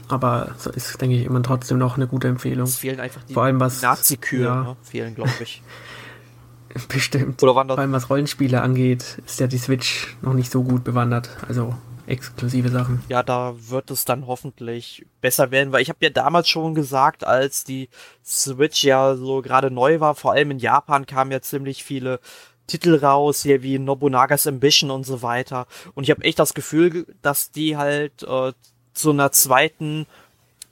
[0.08, 2.64] Aber so ist, denke ich, immer trotzdem noch eine gute Empfehlung.
[2.64, 4.62] Es fehlen einfach die Vor allem was Nazi-Kühe, ja.
[4.62, 4.76] ne?
[4.82, 5.62] fehlen, glaube ich.
[6.88, 7.42] Bestimmt.
[7.42, 11.30] Oder Vor allem was Rollenspiele angeht, ist ja die Switch noch nicht so gut bewandert.
[11.48, 11.74] Also
[12.06, 13.02] exklusive Sachen.
[13.08, 17.24] Ja, da wird es dann hoffentlich besser werden, weil ich habe ja damals schon gesagt,
[17.24, 17.88] als die
[18.24, 22.20] Switch ja so gerade neu war, vor allem in Japan kamen ja ziemlich viele
[22.66, 25.66] Titel raus, hier wie Nobunagas Ambition und so weiter.
[25.94, 28.52] Und ich habe echt das Gefühl, dass die halt äh,
[28.92, 30.06] zu einer zweiten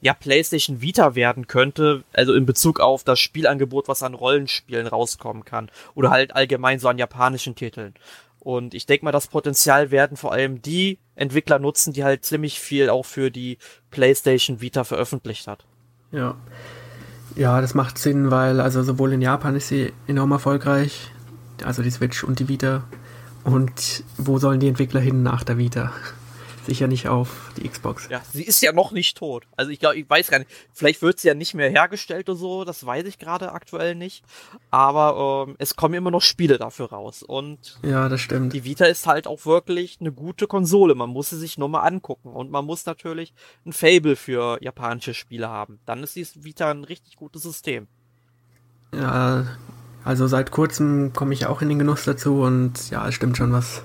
[0.01, 5.44] ja PlayStation Vita werden könnte, also in Bezug auf das Spielangebot, was an Rollenspielen rauskommen
[5.44, 7.94] kann oder halt allgemein so an japanischen Titeln.
[8.40, 12.61] Und ich denke mal, das Potenzial werden vor allem die Entwickler nutzen, die halt ziemlich
[12.61, 13.59] viel auch für die
[13.90, 15.64] PlayStation Vita veröffentlicht hat.
[16.12, 16.36] Ja.
[17.34, 21.11] Ja, das macht Sinn, weil also sowohl in Japan ist sie enorm erfolgreich,
[21.62, 22.84] also die Switch und die Vita.
[23.44, 25.92] Und wo sollen die Entwickler hin nach der Vita?
[26.69, 28.09] Sicher nicht auf die Xbox.
[28.11, 29.47] Ja, sie ist ja noch nicht tot.
[29.57, 32.39] Also ich glaube, ich weiß gar nicht, vielleicht wird sie ja nicht mehr hergestellt oder
[32.39, 34.23] so, das weiß ich gerade aktuell nicht.
[34.71, 37.23] Aber ähm, es kommen immer noch Spiele dafür raus.
[37.23, 38.53] Und ja, das stimmt.
[38.53, 40.95] Die Vita ist halt auch wirklich eine gute Konsole.
[40.95, 42.29] Man muss sie sich nur mal angucken.
[42.29, 43.33] Und man muss natürlich
[43.64, 45.81] ein Fable für japanische Spiele haben.
[45.87, 47.89] Dann ist die Vita ein richtig gutes System.
[48.95, 49.47] Ja,
[50.05, 53.53] also seit kurzem komme ich auch in den Genuss dazu und ja, es stimmt schon,
[53.53, 53.83] was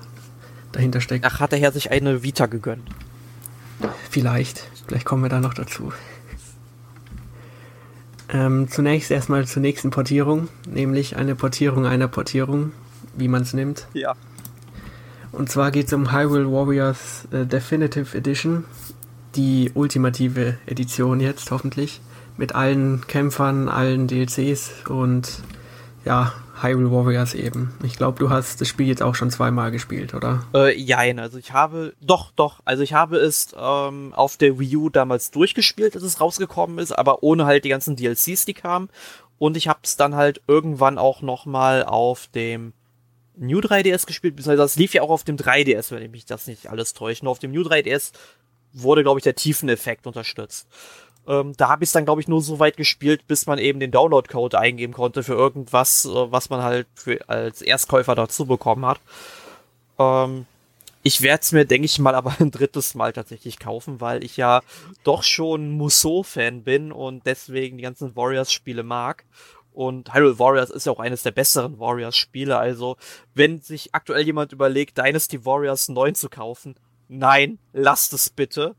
[0.73, 1.25] dahinter steckt.
[1.25, 2.89] Ach, hat der Herr sich eine Vita gegönnt?
[4.09, 4.67] Vielleicht.
[4.87, 5.93] Vielleicht kommen wir da noch dazu.
[8.29, 12.71] Ähm, zunächst erstmal zur nächsten Portierung, nämlich eine Portierung einer Portierung,
[13.15, 13.87] wie man es nimmt.
[13.93, 14.15] Ja.
[15.31, 18.65] Und zwar geht es um Hyrule Warriors äh, Definitive Edition,
[19.35, 22.01] die ultimative Edition jetzt hoffentlich,
[22.37, 25.41] mit allen Kämpfern, allen DLCs und
[26.05, 26.33] ja,
[26.63, 27.73] Hyrule Warriors eben.
[27.83, 30.45] Ich glaube, du hast das Spiel jetzt auch schon zweimal gespielt, oder?
[30.53, 34.77] Äh, jein, also ich habe, doch, doch, also ich habe es ähm, auf der Wii
[34.77, 38.89] U damals durchgespielt, als es rausgekommen ist, aber ohne halt die ganzen DLCs, die kamen.
[39.37, 42.73] Und ich habe es dann halt irgendwann auch nochmal auf dem
[43.35, 46.47] New 3DS gespielt, beziehungsweise das lief ja auch auf dem 3DS, wenn ich mich das
[46.47, 47.25] nicht alles täusche.
[47.25, 48.11] Nur auf dem New 3DS
[48.73, 50.67] wurde, glaube ich, der Tiefeneffekt unterstützt.
[51.27, 53.79] Ähm, da habe ich es dann, glaube ich, nur so weit gespielt, bis man eben
[53.79, 58.85] den Download-Code eingeben konnte für irgendwas, äh, was man halt für, als Erstkäufer dazu bekommen
[58.85, 58.99] hat.
[59.99, 60.45] Ähm,
[61.01, 64.37] ich werde es mir, denke ich mal, aber ein drittes Mal tatsächlich kaufen, weil ich
[64.37, 64.61] ja
[65.03, 69.25] doch schon Musou-Fan bin und deswegen die ganzen Warriors-Spiele mag.
[69.71, 72.57] Und Hyrule Warriors ist ja auch eines der besseren Warriors-Spiele.
[72.57, 72.95] Also,
[73.33, 76.75] wenn sich aktuell jemand überlegt, Dynasty Warriors 9 zu kaufen,
[77.07, 78.75] nein, lasst es bitte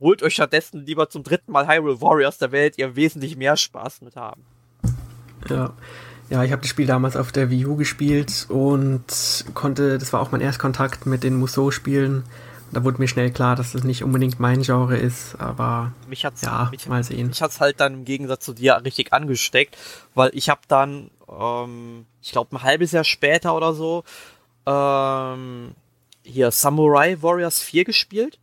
[0.00, 4.00] holt euch stattdessen lieber zum dritten Mal Hyrule Warriors, da werdet ihr wesentlich mehr Spaß
[4.02, 4.44] mit haben.
[5.48, 5.74] Ja.
[6.30, 10.20] Ja, ich habe das Spiel damals auf der Wii U gespielt und konnte, das war
[10.20, 12.22] auch mein Erstkontakt mit den Musou-Spielen.
[12.70, 16.42] Da wurde mir schnell klar, dass das nicht unbedingt mein Genre ist, aber mich hat's,
[16.42, 17.26] ja, mich, mal sehen.
[17.28, 19.76] Mich hat's halt dann im Gegensatz zu dir richtig angesteckt,
[20.14, 24.04] weil ich habe dann, ähm, ich glaube ein halbes Jahr später oder so,
[24.66, 25.74] ähm,
[26.22, 28.38] hier Samurai Warriors 4 gespielt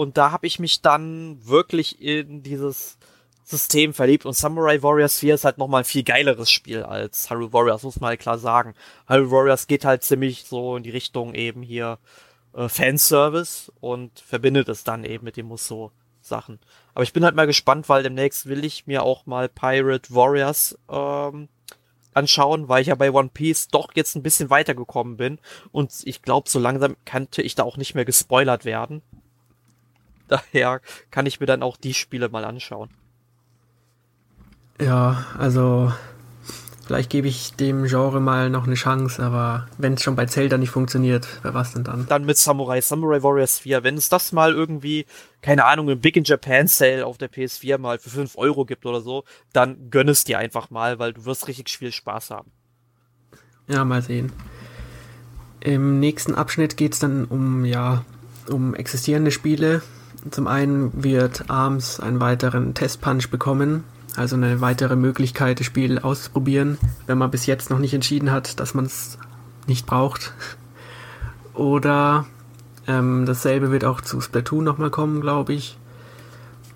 [0.00, 2.96] und da habe ich mich dann wirklich in dieses
[3.44, 4.24] System verliebt.
[4.24, 8.00] Und Samurai Warriors 4 ist halt nochmal ein viel geileres Spiel als Hyrule Warriors, muss
[8.00, 8.72] man halt klar sagen.
[9.08, 11.98] Hyrule Warriors geht halt ziemlich so in die Richtung eben hier
[12.54, 15.90] äh, Fanservice und verbindet es dann eben mit dem Musou
[16.22, 16.60] Sachen.
[16.94, 20.78] Aber ich bin halt mal gespannt, weil demnächst will ich mir auch mal Pirate Warriors
[20.88, 21.50] ähm,
[22.14, 25.38] anschauen, weil ich ja bei One Piece doch jetzt ein bisschen weitergekommen bin
[25.72, 29.02] und ich glaube, so langsam könnte ich da auch nicht mehr gespoilert werden.
[30.30, 32.88] Daher kann ich mir dann auch die Spiele mal anschauen.
[34.80, 35.92] Ja, also
[36.86, 40.56] vielleicht gebe ich dem Genre mal noch eine Chance, aber wenn es schon bei Zelda
[40.56, 42.06] nicht funktioniert, wer was denn dann?
[42.06, 43.82] Dann mit Samurai, Samurai Warriors 4.
[43.82, 45.04] Wenn es das mal irgendwie,
[45.42, 48.86] keine Ahnung, im Big in Japan Sale auf der PS4 mal für 5 Euro gibt
[48.86, 52.50] oder so, dann gönn es dir einfach mal, weil du wirst richtig viel Spaß haben.
[53.68, 54.32] Ja, mal sehen.
[55.60, 58.04] Im nächsten Abschnitt geht es dann um, ja,
[58.48, 59.82] um existierende Spiele,
[60.30, 63.84] zum einen wird ARMS einen weiteren Testpunch bekommen,
[64.16, 68.60] also eine weitere Möglichkeit, das Spiel auszuprobieren, wenn man bis jetzt noch nicht entschieden hat,
[68.60, 69.18] dass man es
[69.66, 70.34] nicht braucht.
[71.54, 72.26] Oder
[72.86, 75.78] ähm, dasselbe wird auch zu Splatoon nochmal kommen, glaube ich.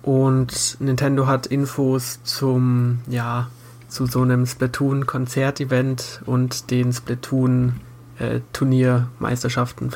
[0.01, 3.49] Und Nintendo hat Infos zum, ja,
[3.87, 9.91] zu so einem Splatoon-Konzert-Event und den Splatoon-Turniermeisterschaften äh,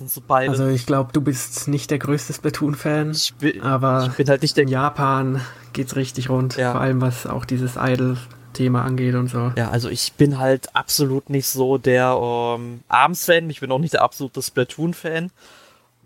[0.00, 0.50] veröffentlicht so beide.
[0.50, 3.16] Also ich glaube, du bist nicht der größte Splatoon-Fan,
[3.62, 5.40] aber ich bin halt nicht der in Japan
[5.72, 6.72] geht's richtig rund, ja.
[6.72, 9.52] vor allem was auch dieses Idol-Thema angeht und so.
[9.56, 13.94] Ja, also ich bin halt absolut nicht so der ähm, Arms-Fan, ich bin auch nicht
[13.94, 15.30] der absolute Splatoon-Fan.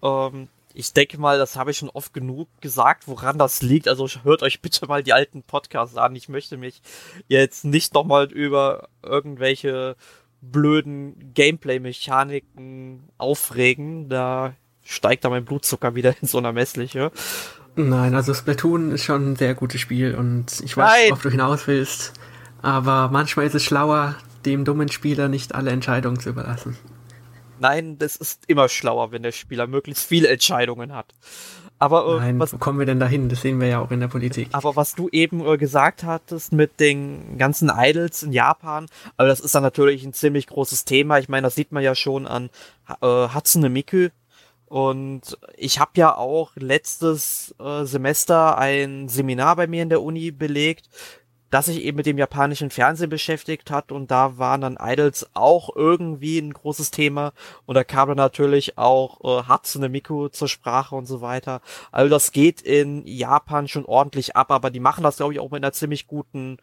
[0.02, 3.86] Ähm, ich denke mal, das habe ich schon oft genug gesagt, woran das liegt.
[3.88, 6.16] Also hört euch bitte mal die alten Podcasts an.
[6.16, 6.82] Ich möchte mich
[7.28, 9.96] jetzt nicht nochmal über irgendwelche
[10.50, 14.08] blöden Gameplay-Mechaniken aufregen.
[14.08, 17.10] Da steigt da mein Blutzucker wieder ins Unermessliche.
[17.76, 21.10] Nein, also Splatoon ist schon ein sehr gutes Spiel und ich weiß, Nein.
[21.10, 22.12] worauf du hinaus willst.
[22.62, 24.14] Aber manchmal ist es schlauer,
[24.46, 26.76] dem dummen Spieler nicht alle Entscheidungen zu überlassen.
[27.58, 31.14] Nein, das ist immer schlauer, wenn der Spieler möglichst viele Entscheidungen hat.
[31.78, 33.28] Aber äh, Nein, was, wo kommen wir denn dahin?
[33.28, 34.48] Das sehen wir ja auch in der Politik.
[34.52, 39.40] Aber was du eben äh, gesagt hattest mit den ganzen Idols in Japan, also das
[39.40, 41.18] ist dann natürlich ein ziemlich großes Thema.
[41.18, 42.50] Ich meine, das sieht man ja schon an
[43.02, 44.08] äh, Hatsune Miku,
[44.66, 50.30] Und ich habe ja auch letztes äh, Semester ein Seminar bei mir in der Uni
[50.30, 50.88] belegt,
[51.54, 55.70] das sich eben mit dem japanischen Fernsehen beschäftigt hat und da waren dann Idols auch
[55.76, 57.32] irgendwie ein großes Thema
[57.64, 61.60] und da kam dann natürlich auch äh, Hatsune Miku zur Sprache und so weiter.
[61.92, 65.52] Also das geht in Japan schon ordentlich ab, aber die machen das glaube ich auch
[65.52, 66.58] mit einer ziemlich guten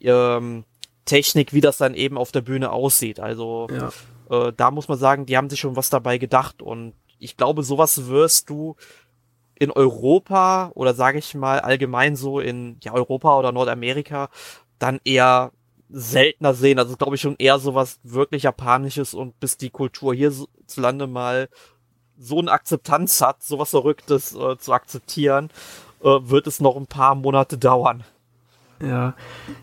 [0.00, 0.64] ähm,
[1.04, 3.20] Technik, wie das dann eben auf der Bühne aussieht.
[3.20, 4.48] Also ja.
[4.48, 7.62] äh, da muss man sagen, die haben sich schon was dabei gedacht und ich glaube,
[7.62, 8.74] sowas wirst du
[9.58, 14.28] in Europa oder sage ich mal allgemein so in ja, Europa oder Nordamerika
[14.78, 15.52] dann eher
[15.90, 16.78] seltener sehen.
[16.78, 21.48] Also glaube ich schon eher sowas wirklich Japanisches und bis die Kultur hierzulande mal
[22.18, 25.50] so eine Akzeptanz hat, sowas Verrücktes äh, zu akzeptieren,
[26.02, 28.04] äh, wird es noch ein paar Monate dauern.
[28.80, 29.14] Ja,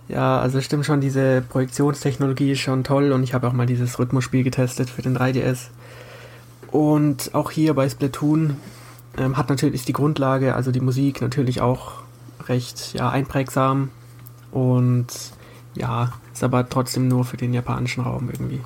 [0.08, 4.00] ja, also stimmt schon, diese Projektionstechnologie ist schon toll und ich habe auch mal dieses
[4.00, 5.68] Rhythmusspiel getestet für den 3DS.
[6.72, 8.58] Und auch hier bei Splatoon
[9.18, 12.04] ähm, hat natürlich die Grundlage, also die Musik natürlich auch
[12.48, 13.90] recht ja, einprägsam
[14.52, 15.08] und
[15.76, 18.62] ja, ist aber trotzdem nur für den japanischen Raum irgendwie.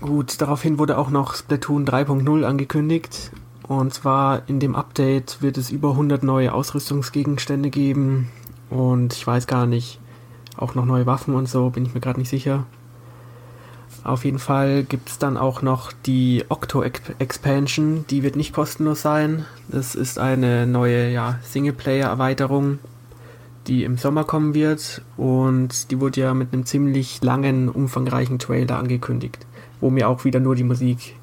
[0.00, 3.30] Gut, daraufhin wurde auch noch Splatoon 3.0 angekündigt.
[3.68, 8.28] Und zwar in dem Update wird es über 100 neue Ausrüstungsgegenstände geben.
[8.68, 10.00] Und ich weiß gar nicht,
[10.56, 12.66] auch noch neue Waffen und so, bin ich mir gerade nicht sicher.
[14.04, 19.00] Auf jeden Fall gibt es dann auch noch die Octo Expansion, die wird nicht kostenlos
[19.00, 19.44] sein.
[19.68, 22.80] Das ist eine neue ja, Singleplayer-Erweiterung,
[23.68, 28.78] die im Sommer kommen wird und die wurde ja mit einem ziemlich langen, umfangreichen Trailer
[28.78, 29.46] angekündigt,
[29.80, 31.14] wo mir auch wieder nur die Musik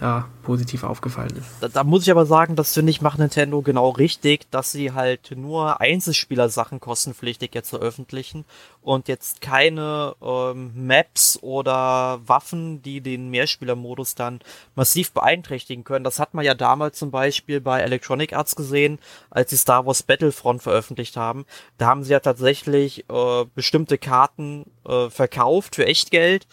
[0.00, 1.46] ja, positiv aufgefallen ist.
[1.60, 4.92] Da, da, muss ich aber sagen, das finde ich macht Nintendo genau richtig, dass sie
[4.92, 8.44] halt nur Einzelspieler-Sachen kostenpflichtig jetzt veröffentlichen
[8.82, 14.40] und jetzt keine ähm, Maps oder Waffen, die den Mehrspieler-Modus dann
[14.74, 16.04] massiv beeinträchtigen können.
[16.04, 18.98] Das hat man ja damals zum Beispiel bei Electronic Arts gesehen,
[19.30, 21.46] als sie Star Wars Battlefront veröffentlicht haben.
[21.78, 26.46] Da haben sie ja tatsächlich äh, bestimmte Karten äh, verkauft für Echtgeld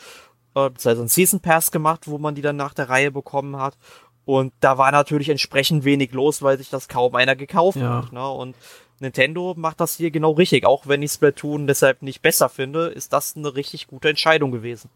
[0.56, 3.78] äh, beziehungsweise einen Season Pass gemacht, wo man die dann nach der Reihe bekommen hat.
[4.26, 8.04] Und da war natürlich entsprechend wenig los, weil sich das kaum einer gekauft ja.
[8.04, 8.14] hat.
[8.14, 8.28] Ne?
[8.28, 8.56] Und
[9.00, 10.66] Nintendo macht das hier genau richtig.
[10.66, 14.90] Auch wenn ich Splatoon deshalb nicht besser finde, ist das eine richtig gute Entscheidung gewesen.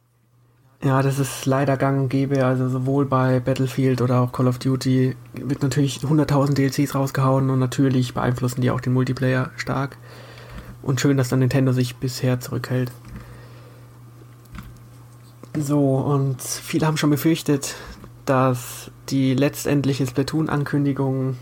[0.84, 2.46] Ja, das ist leider gang und gäbe.
[2.46, 7.60] Also sowohl bei Battlefield oder auch Call of Duty wird natürlich 100.000 DLCs rausgehauen und
[7.60, 9.98] natürlich beeinflussen die auch den Multiplayer stark.
[10.84, 12.92] Und schön, dass dann Nintendo sich bisher zurückhält.
[15.60, 17.76] So, und viele haben schon befürchtet,
[18.26, 21.38] dass die letztendliche Splatoon-Ankündigung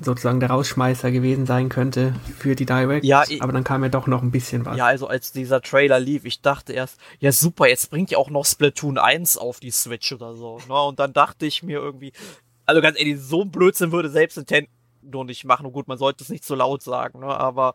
[0.00, 3.04] sozusagen der Rausschmeißer gewesen sein könnte für die Direct.
[3.04, 4.76] Ja, aber dann kam ja doch noch ein bisschen was.
[4.76, 8.30] Ja, also als dieser Trailer lief, ich dachte erst, ja super, jetzt bringt ja auch
[8.30, 10.58] noch Splatoon 1 auf die Switch oder so.
[10.68, 10.82] Ne?
[10.82, 12.12] Und dann dachte ich mir irgendwie,
[12.66, 15.66] also ganz ehrlich, so ein Blödsinn würde selbst Nintendo nicht machen.
[15.66, 17.26] Und gut, man sollte es nicht so laut sagen, ne?
[17.26, 17.74] aber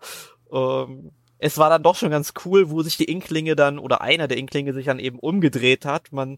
[0.51, 4.27] ähm, es war dann doch schon ganz cool, wo sich die Inklinge dann oder einer
[4.27, 6.11] der Inklinge sich dann eben umgedreht hat.
[6.11, 6.37] Man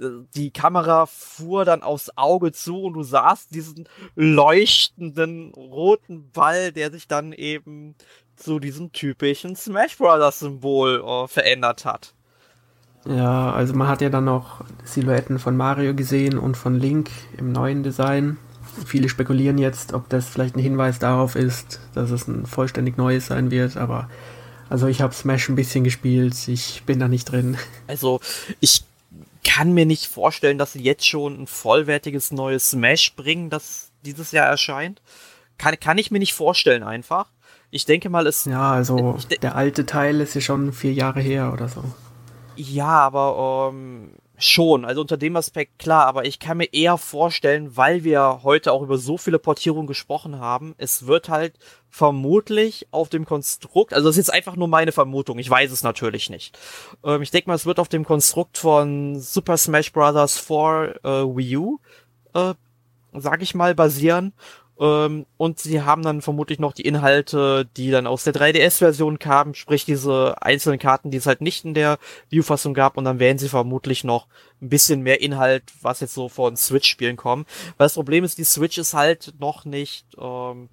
[0.00, 6.72] äh, die Kamera fuhr dann aufs Auge zu und du sahst diesen leuchtenden roten Ball,
[6.72, 7.96] der sich dann eben
[8.36, 12.14] zu diesem typischen Smash Brothers Symbol äh, verändert hat.
[13.06, 17.52] Ja, also man hat ja dann noch Silhouetten von Mario gesehen und von Link im
[17.52, 18.38] neuen Design.
[18.86, 23.26] Viele spekulieren jetzt, ob das vielleicht ein Hinweis darauf ist, dass es ein vollständig neues
[23.26, 24.08] sein wird, aber
[24.68, 27.56] also ich habe Smash ein bisschen gespielt, ich bin da nicht drin.
[27.86, 28.20] Also
[28.60, 28.84] ich
[29.44, 34.32] kann mir nicht vorstellen, dass sie jetzt schon ein vollwertiges neues Smash bringen, das dieses
[34.32, 35.00] Jahr erscheint.
[35.58, 37.26] Kann, kann ich mir nicht vorstellen einfach.
[37.70, 38.44] Ich denke mal, es.
[38.44, 41.84] Ja, also der alte Teil ist ja schon vier Jahre her oder so.
[42.56, 47.76] Ja, aber ähm, Schon, also unter dem Aspekt klar, aber ich kann mir eher vorstellen,
[47.76, 51.54] weil wir heute auch über so viele Portierungen gesprochen haben, es wird halt
[51.88, 55.84] vermutlich auf dem Konstrukt, also das ist jetzt einfach nur meine Vermutung, ich weiß es
[55.84, 56.58] natürlich nicht.
[57.04, 60.38] Ähm, ich denke mal, es wird auf dem Konstrukt von Super Smash Bros.
[60.38, 61.78] 4 äh, Wii U,
[62.34, 62.54] äh,
[63.12, 64.32] sag ich mal, basieren
[64.76, 69.84] und sie haben dann vermutlich noch die Inhalte, die dann aus der 3DS-Version kamen, sprich
[69.84, 71.98] diese einzelnen Karten, die es halt nicht in der
[72.30, 72.96] View-Fassung gab.
[72.96, 74.26] Und dann werden sie vermutlich noch
[74.60, 77.46] ein bisschen mehr Inhalt, was jetzt so von Switch-Spielen kommen.
[77.76, 80.68] Weil das Problem ist, die Switch ist halt noch nicht ähm,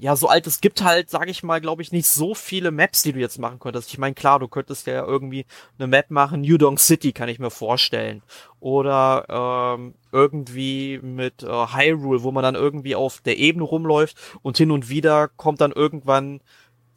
[0.00, 3.02] ja, so alt, es gibt halt, sage ich mal, glaube ich, nicht so viele Maps,
[3.02, 3.90] die du jetzt machen könntest.
[3.90, 5.46] Ich meine, klar, du könntest ja irgendwie
[5.78, 8.22] eine Map machen, New Donk City, kann ich mir vorstellen.
[8.60, 14.56] Oder ähm, irgendwie mit äh, Hyrule, wo man dann irgendwie auf der Ebene rumläuft und
[14.56, 16.40] hin und wieder kommt dann irgendwann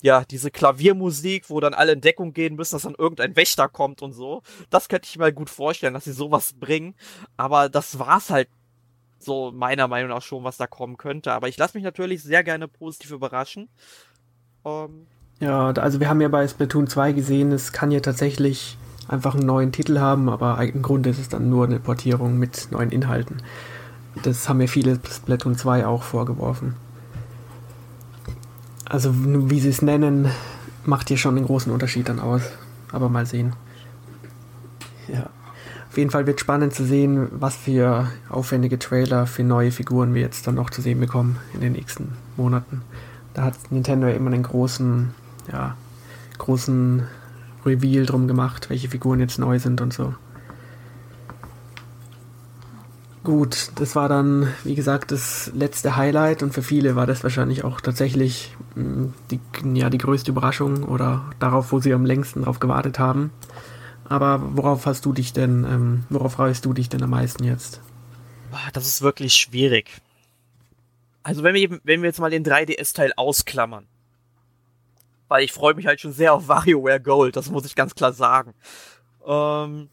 [0.04, 4.02] ja, diese Klaviermusik, wo dann alle in Deckung gehen müssen, dass dann irgendein Wächter kommt
[4.02, 4.42] und so.
[4.72, 6.96] Das könnte ich mir gut vorstellen, dass sie sowas bringen.
[7.38, 8.50] Aber das war's halt
[9.24, 11.34] so meiner Meinung nach schon, was da kommen könnte.
[11.34, 13.70] Aber ich lasse mich natürlich sehr gerne positiv überraschen.
[14.66, 15.08] Ähm,
[15.40, 19.46] ja, also wir haben ja bei Splatoon 2 gesehen, es kann ja tatsächlich einfach einen
[19.46, 23.38] neuen Titel haben, aber im Grunde ist es dann nur eine Portierung mit neuen Inhalten.
[24.24, 26.76] Das haben mir viele Splatoon 2 auch vorgeworfen.
[28.86, 30.30] Also wie sie es nennen,
[30.86, 32.42] macht hier schon einen großen Unterschied dann aus.
[32.92, 33.54] Aber mal sehen.
[35.08, 35.30] Ja.
[35.92, 40.22] Auf jeden Fall wird spannend zu sehen, was für aufwendige Trailer für neue Figuren wir
[40.22, 42.82] jetzt dann noch zu sehen bekommen in den nächsten Monaten.
[43.34, 45.14] Da hat Nintendo ja immer einen großen,
[45.52, 45.76] ja,
[46.38, 47.04] großen
[47.66, 50.14] Reveal drum gemacht, welche Figuren jetzt neu sind und so.
[53.26, 57.66] Gut, das war dann, wie gesagt, das letzte Highlight und für viele war das wahrscheinlich
[57.66, 59.42] auch tatsächlich mm, die,
[59.74, 63.32] ja, die größte Überraschung oder darauf, wo sie am längsten drauf gewartet haben.
[64.12, 67.80] Aber worauf hast du dich denn, ähm, worauf freust du dich denn am meisten jetzt?
[68.74, 70.02] Das ist wirklich schwierig.
[71.24, 73.88] Also wenn wir, wenn wir jetzt mal den 3DS-Teil ausklammern,
[75.30, 78.12] weil ich freue mich halt schon sehr auf WarioWare Gold, das muss ich ganz klar
[78.12, 78.54] sagen.
[79.26, 79.88] Ähm,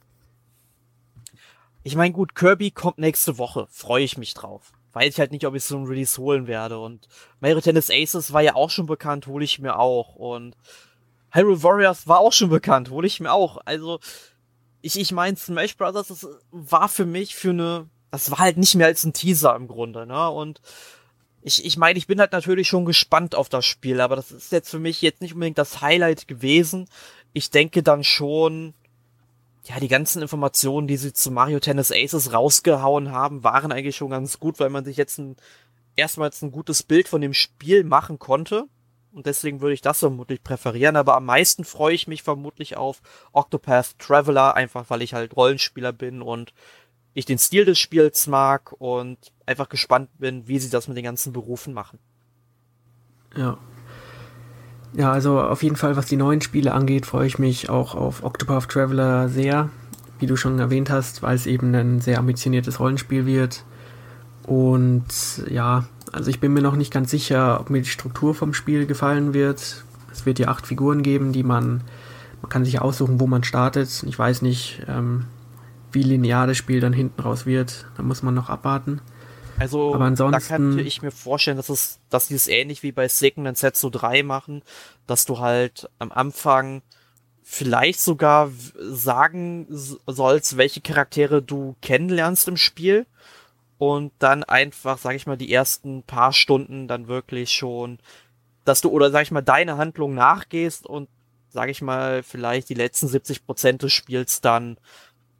[1.84, 4.72] ich meine, gut, Kirby kommt nächste Woche, freue ich mich drauf.
[4.94, 6.80] Weiß ich halt nicht, ob ich so ein Release holen werde.
[6.80, 7.06] Und
[7.38, 10.16] Mario Tennis Aces war ja auch schon bekannt, hole ich mir auch.
[10.16, 10.56] Und
[11.30, 13.58] Hyrule Warriors war auch schon bekannt, hole ich mir auch.
[13.64, 14.00] Also,
[14.80, 18.74] ich, ich meine, Smash Brothers, das war für mich für eine, das war halt nicht
[18.74, 20.30] mehr als ein Teaser im Grunde, ne?
[20.30, 20.60] Und
[21.42, 24.52] ich, ich meine, ich bin halt natürlich schon gespannt auf das Spiel, aber das ist
[24.52, 26.88] jetzt für mich jetzt nicht unbedingt das Highlight gewesen.
[27.32, 28.74] Ich denke dann schon,
[29.64, 34.10] ja, die ganzen Informationen, die sie zu Mario Tennis Aces rausgehauen haben, waren eigentlich schon
[34.10, 35.36] ganz gut, weil man sich jetzt ein,
[35.94, 38.64] erstmals ein gutes Bild von dem Spiel machen konnte.
[39.12, 40.96] Und deswegen würde ich das vermutlich präferieren.
[40.96, 43.00] Aber am meisten freue ich mich vermutlich auf
[43.32, 46.52] Octopath Traveler, einfach weil ich halt Rollenspieler bin und
[47.14, 51.04] ich den Stil des Spiels mag und einfach gespannt bin, wie sie das mit den
[51.04, 51.98] ganzen Berufen machen.
[53.36, 53.58] Ja.
[54.94, 58.22] Ja, also auf jeden Fall, was die neuen Spiele angeht, freue ich mich auch auf
[58.22, 59.68] Octopath Traveler sehr,
[60.18, 63.64] wie du schon erwähnt hast, weil es eben ein sehr ambitioniertes Rollenspiel wird.
[64.48, 65.04] Und
[65.50, 68.86] ja, also ich bin mir noch nicht ganz sicher, ob mir die Struktur vom Spiel
[68.86, 69.84] gefallen wird.
[70.10, 71.82] Es wird ja acht Figuren geben, die man,
[72.40, 74.02] man kann sich aussuchen, wo man startet.
[74.06, 75.26] Ich weiß nicht, ähm,
[75.92, 77.86] wie linear das Spiel dann hinten raus wird.
[77.98, 79.02] Da muss man noch abwarten.
[79.58, 82.92] Also Aber ansonsten, da könnte ich mir vorstellen, dass es, dass die es ähnlich wie
[82.92, 84.62] bei Segen und Setsu 3 machen,
[85.06, 86.80] dass du halt am Anfang
[87.42, 93.04] vielleicht sogar sagen sollst, welche Charaktere du kennenlernst im Spiel
[93.78, 97.98] und dann einfach, sag ich mal, die ersten paar Stunden dann wirklich schon,
[98.64, 101.08] dass du, oder sag ich mal, deine Handlung nachgehst und,
[101.48, 104.76] sag ich mal, vielleicht die letzten 70 Prozent des Spiels dann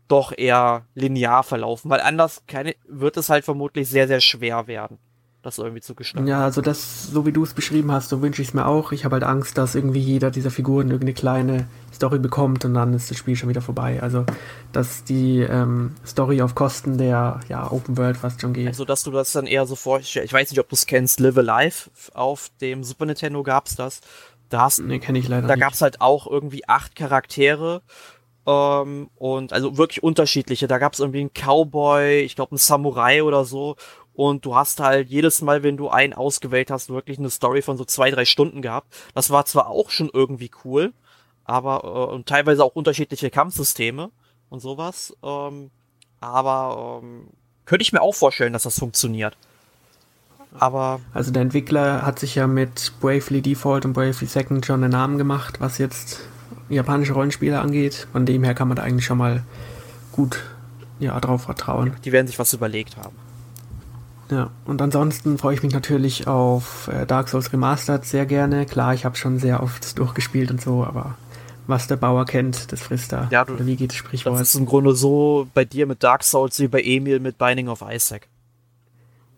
[0.06, 4.98] doch eher linear verlaufen, weil anders keine, wird es halt vermutlich sehr, sehr schwer werden
[5.42, 6.28] das irgendwie zu gestalten.
[6.28, 8.92] Ja, also das, so wie du es beschrieben hast, so wünsche ich es mir auch.
[8.92, 11.68] Ich habe halt Angst, dass irgendwie jeder dieser Figuren irgendeine kleine
[11.98, 14.00] Story bekommt und dann ist das Spiel schon wieder vorbei.
[14.00, 14.24] Also,
[14.72, 18.68] dass die ähm, Story auf Kosten der ja, Open World fast schon geht.
[18.68, 20.26] Also, dass du das dann eher so vorstellst.
[20.26, 21.90] Ich weiß nicht, ob du es kennst, Live Alive.
[22.14, 24.00] Auf dem Super Nintendo gab es das.
[24.48, 27.82] Da hast, nee, kenne ich leider Da gab es halt auch irgendwie acht Charaktere.
[28.46, 30.68] Ähm, und also wirklich unterschiedliche.
[30.68, 33.74] Da gab es irgendwie einen Cowboy, ich glaube einen Samurai oder so.
[34.14, 37.76] Und du hast halt jedes Mal, wenn du einen ausgewählt hast, wirklich eine Story von
[37.76, 38.94] so zwei, drei Stunden gehabt.
[39.14, 40.92] Das war zwar auch schon irgendwie cool,
[41.48, 44.10] aber äh, und teilweise auch unterschiedliche Kampfsysteme
[44.50, 45.16] und sowas.
[45.22, 45.70] Ähm,
[46.20, 47.28] aber ähm,
[47.64, 49.36] könnte ich mir auch vorstellen, dass das funktioniert.
[50.58, 51.00] Aber.
[51.12, 55.18] Also der Entwickler hat sich ja mit Bravely Default und Bravely Second schon einen Namen
[55.18, 56.20] gemacht, was jetzt
[56.68, 58.08] japanische Rollenspiele angeht.
[58.12, 59.42] Von dem her kann man da eigentlich schon mal
[60.12, 60.42] gut
[60.98, 61.94] ja, drauf vertrauen.
[62.04, 63.16] Die werden sich was überlegt haben.
[64.30, 68.66] Ja, und ansonsten freue ich mich natürlich auf äh, Dark Souls Remastered sehr gerne.
[68.66, 71.14] Klar, ich habe schon sehr oft durchgespielt und so, aber
[71.68, 73.28] was der Bauer kennt, das frisst er.
[73.30, 74.40] Ja, du, Oder wie geht das Sprichwort?
[74.40, 77.68] Das ist im Grunde so bei dir mit Dark Souls wie bei Emil mit Binding
[77.68, 78.26] of Isaac.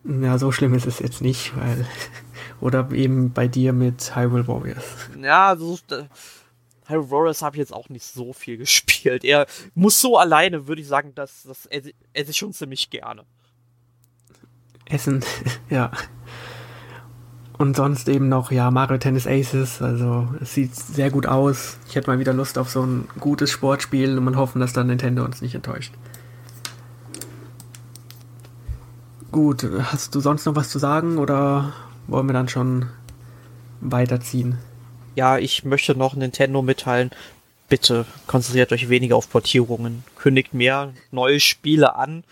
[0.03, 1.85] Ja, so schlimm ist es jetzt nicht, weil.
[2.61, 4.83] Oder eben bei dir mit Hyrule Warriors.
[5.21, 5.77] Ja, so.
[5.91, 6.03] Äh,
[6.87, 9.23] Hyrule Warriors habe ich jetzt auch nicht so viel gespielt.
[9.23, 13.25] Er muss so alleine, würde ich sagen, dass das esse ich schon ziemlich gerne.
[14.85, 15.23] Essen,
[15.69, 15.91] ja.
[17.61, 19.81] Und sonst eben noch, ja, Mario Tennis Aces.
[19.81, 21.77] Also, es sieht sehr gut aus.
[21.87, 24.87] Ich hätte mal wieder Lust auf so ein gutes Sportspiel und man hoffen, dass dann
[24.87, 25.93] Nintendo uns nicht enttäuscht.
[29.31, 31.73] Gut, hast du sonst noch was zu sagen oder
[32.07, 32.87] wollen wir dann schon
[33.79, 34.57] weiterziehen?
[35.15, 37.11] ja, ich möchte noch Nintendo mitteilen,
[37.69, 42.23] bitte konzentriert euch weniger auf Portierungen, kündigt mehr neue Spiele an.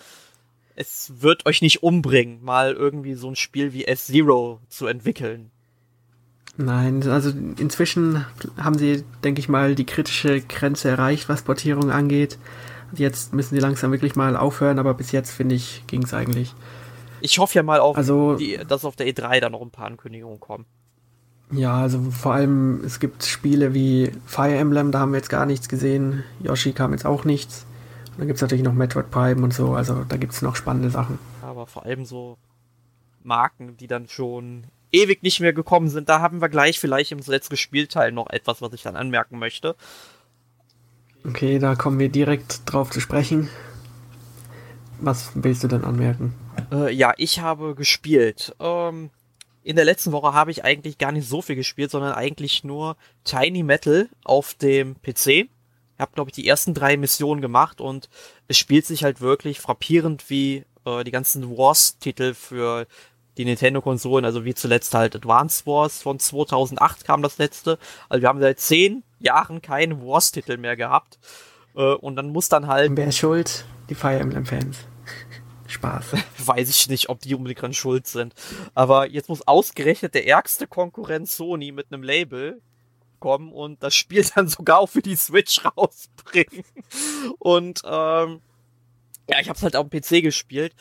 [0.81, 5.51] Es wird euch nicht umbringen, mal irgendwie so ein Spiel wie S-Zero zu entwickeln.
[6.55, 8.25] Nein, also inzwischen
[8.55, 12.37] haben sie, denke ich mal, die kritische Grenze erreicht, was Portierung angeht.
[12.93, 16.55] Jetzt müssen sie langsam wirklich mal aufhören, aber bis jetzt, finde ich, ging es eigentlich.
[17.19, 19.87] Ich hoffe ja mal auf, also, die, dass auf der E3 da noch ein paar
[19.87, 20.65] Ankündigungen kommen.
[21.51, 25.45] Ja, also vor allem, es gibt Spiele wie Fire Emblem, da haben wir jetzt gar
[25.45, 26.23] nichts gesehen.
[26.41, 27.65] Yoshi kam jetzt auch nichts.
[28.19, 30.89] Dann gibt es natürlich noch Metroid Prime und so, also da gibt es noch spannende
[30.89, 31.17] Sachen.
[31.41, 32.37] Aber vor allem so
[33.23, 36.09] Marken, die dann schon ewig nicht mehr gekommen sind.
[36.09, 39.77] Da haben wir gleich vielleicht im letzten Spielteil noch etwas, was ich dann anmerken möchte.
[41.25, 43.47] Okay, da kommen wir direkt drauf zu sprechen.
[44.99, 46.33] Was willst du denn anmerken?
[46.73, 48.53] Äh, ja, ich habe gespielt.
[48.59, 49.11] Ähm,
[49.63, 52.97] in der letzten Woche habe ich eigentlich gar nicht so viel gespielt, sondern eigentlich nur
[53.23, 55.47] Tiny Metal auf dem PC.
[55.99, 58.07] Ich habe, glaube ich, die ersten drei Missionen gemacht und
[58.47, 62.87] es spielt sich halt wirklich frappierend wie äh, die ganzen Wars-Titel für
[63.35, 67.77] die Nintendo-Konsolen, also wie zuletzt halt Advance Wars von 2008 kam das letzte.
[68.07, 71.19] Also wir haben seit zehn Jahren keinen Wars-Titel mehr gehabt.
[71.75, 72.91] Äh, und dann muss dann halt.
[72.95, 73.65] Wer ist schuld?
[73.89, 74.77] Die Fire Emblem-Fans.
[75.67, 76.13] Spaß.
[76.45, 78.33] Weiß ich nicht, ob die unbedingt dran schuld sind.
[78.73, 82.61] Aber jetzt muss ausgerechnet der ärgste Konkurrent Sony mit einem Label
[83.19, 86.63] kommen und das Spiel dann sogar auch für die Switch rausbringen.
[87.39, 88.41] Und ähm,
[89.29, 90.73] ja, ich habe es halt dem PC gespielt.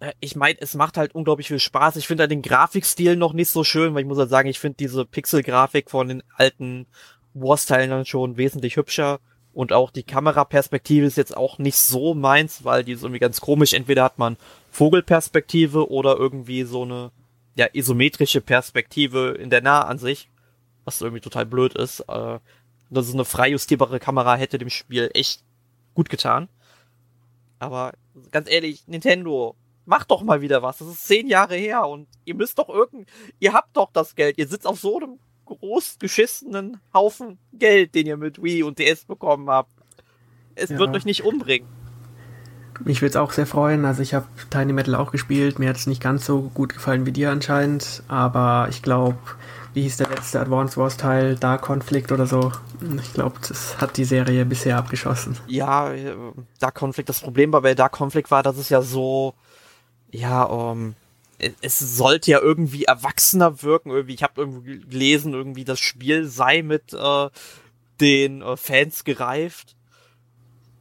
[0.00, 1.96] Äh, ich meine, es macht halt unglaublich viel Spaß.
[1.96, 4.58] Ich finde halt den Grafikstil noch nicht so schön, weil ich muss halt sagen, ich
[4.58, 6.86] finde diese Pixel-Grafik von den alten
[7.34, 9.20] Wars-Teilen dann schon wesentlich hübscher.
[9.54, 13.40] Und auch die Kameraperspektive ist jetzt auch nicht so meins, weil die ist irgendwie ganz
[13.40, 13.74] komisch.
[13.74, 14.36] Entweder hat man
[14.70, 17.10] Vogelperspektive oder irgendwie so eine
[17.54, 20.28] ja, isometrische Perspektive in der Nahansicht,
[20.84, 22.00] was irgendwie total blöd ist.
[22.00, 22.38] Äh,
[22.90, 25.42] dass es eine frei justierbare Kamera hätte dem Spiel echt
[25.94, 26.48] gut getan.
[27.58, 27.92] Aber
[28.30, 29.56] ganz ehrlich, Nintendo,
[29.86, 30.78] macht doch mal wieder was.
[30.78, 33.08] Das ist zehn Jahre her und ihr müsst doch irgend,
[33.38, 34.38] ihr habt doch das Geld.
[34.38, 39.04] Ihr sitzt auf so einem groß geschissenen Haufen Geld, den ihr mit Wii und DS
[39.04, 39.72] bekommen habt.
[40.54, 40.78] Es ja.
[40.78, 41.68] wird euch nicht umbringen.
[42.84, 43.84] Mich würde es auch sehr freuen.
[43.84, 45.58] Also ich habe Tiny Metal auch gespielt.
[45.58, 48.02] Mir hat es nicht ganz so gut gefallen wie dir anscheinend.
[48.08, 49.18] Aber ich glaube,
[49.74, 51.36] wie hieß der letzte Advance Wars Teil?
[51.36, 52.52] Dark Conflict oder so.
[53.00, 55.38] Ich glaube, das hat die Serie bisher abgeschossen.
[55.46, 56.14] Ja, äh,
[56.58, 57.08] Dark Conflict.
[57.08, 59.34] Das Problem bei Dark Conflict war, dass es ja so
[60.12, 60.94] ja, ähm,
[61.60, 63.90] es sollte ja irgendwie erwachsener wirken.
[63.90, 67.30] Irgendwie, ich habe irgendwie gelesen, irgendwie das Spiel sei mit äh,
[68.00, 69.74] den äh, Fans gereift.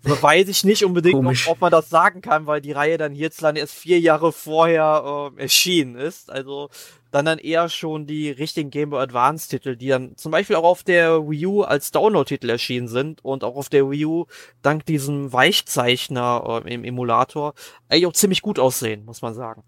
[0.04, 3.62] Weiß ich nicht unbedingt, ob, ob, man das sagen kann, weil die Reihe dann hierzulande
[3.62, 6.32] erst vier Jahre vorher äh, erschienen ist.
[6.32, 6.70] Also
[7.12, 10.64] dann dann eher schon die richtigen Game Boy Advance Titel, die dann zum Beispiel auch
[10.64, 14.26] auf der Wii U als Download-Titel erschienen sind und auch auf der Wii U
[14.62, 17.54] dank diesem Weichzeichner äh, im Emulator
[17.90, 19.64] eigentlich auch ziemlich gut aussehen, muss man sagen.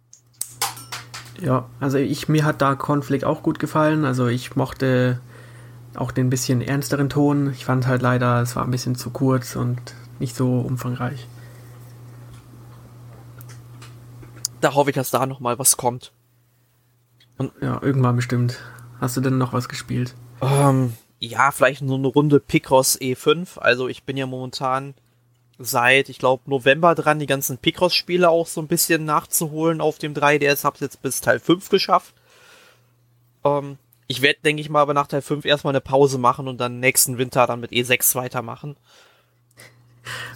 [1.41, 4.05] Ja, also ich, mir hat da Conflict auch gut gefallen.
[4.05, 5.19] Also ich mochte
[5.95, 7.51] auch den bisschen ernsteren Ton.
[7.51, 11.27] Ich fand halt leider, es war ein bisschen zu kurz und nicht so umfangreich.
[14.61, 16.13] Da hoffe ich, dass da nochmal was kommt.
[17.37, 18.59] Und ja, irgendwann bestimmt.
[19.01, 20.15] Hast du denn noch was gespielt?
[20.41, 23.59] Ähm, ja, vielleicht so eine Runde Picross E5.
[23.59, 24.93] Also ich bin ja momentan
[25.59, 30.13] seit, ich glaube, November dran, die ganzen Picross-Spiele auch so ein bisschen nachzuholen auf dem
[30.13, 30.63] 3DS.
[30.63, 32.13] Hab's jetzt bis Teil 5 geschafft.
[33.43, 36.59] Ähm, ich werde, denke ich mal, aber nach Teil 5 erstmal eine Pause machen und
[36.59, 38.75] dann nächsten Winter dann mit E6 weitermachen.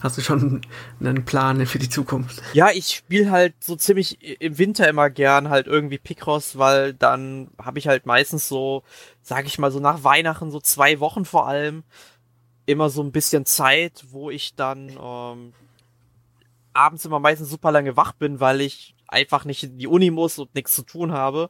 [0.01, 0.61] Hast du schon
[0.99, 2.41] einen Plan für die Zukunft?
[2.53, 7.49] Ja, ich spiele halt so ziemlich im Winter immer gern halt irgendwie Picross, weil dann
[7.61, 8.83] habe ich halt meistens so,
[9.21, 11.83] sag ich mal, so nach Weihnachten, so zwei Wochen vor allem,
[12.65, 15.53] immer so ein bisschen Zeit, wo ich dann ähm,
[16.73, 20.37] abends immer meistens super lange wach bin, weil ich einfach nicht in die Uni muss
[20.37, 21.49] und nichts zu tun habe.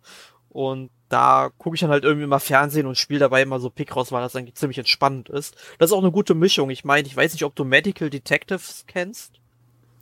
[0.57, 4.11] Und da gucke ich dann halt irgendwie mal Fernsehen und spiele dabei immer so Picross,
[4.11, 5.55] weil das eigentlich ziemlich entspannend ist.
[5.77, 6.71] Das ist auch eine gute Mischung.
[6.71, 9.33] Ich meine, ich weiß nicht, ob du Medical Detectives kennst.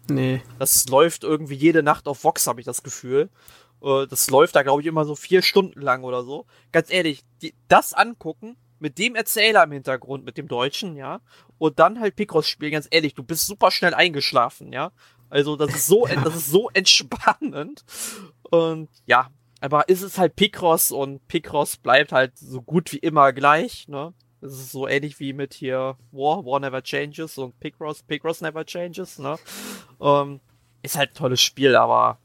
[0.09, 0.41] Nee.
[0.57, 3.27] Das läuft irgendwie jede Nacht auf Vox, habe ich das Gefühl.
[3.83, 6.45] Äh, das läuft da, glaube ich, immer so vier Stunden lang oder so.
[6.71, 11.19] Ganz ehrlich, die, das angucken, mit dem Erzähler im Hintergrund, mit dem Deutschen, ja,
[11.57, 14.93] und dann halt Picross spielen, ganz ehrlich, du bist super schnell eingeschlafen, ja.
[15.29, 17.83] Also das ist so, das ist so entspannend.
[18.49, 19.27] Und ja,
[19.65, 24.13] aber ist es halt Picross und Picross bleibt halt so gut wie immer gleich, ne?
[24.41, 28.63] Das ist so ähnlich wie mit hier War, War Never Changes und Picross, Picross Never
[28.63, 29.37] Changes, ne?
[29.99, 30.39] Ähm,
[30.83, 32.19] ist halt ein tolles Spiel, aber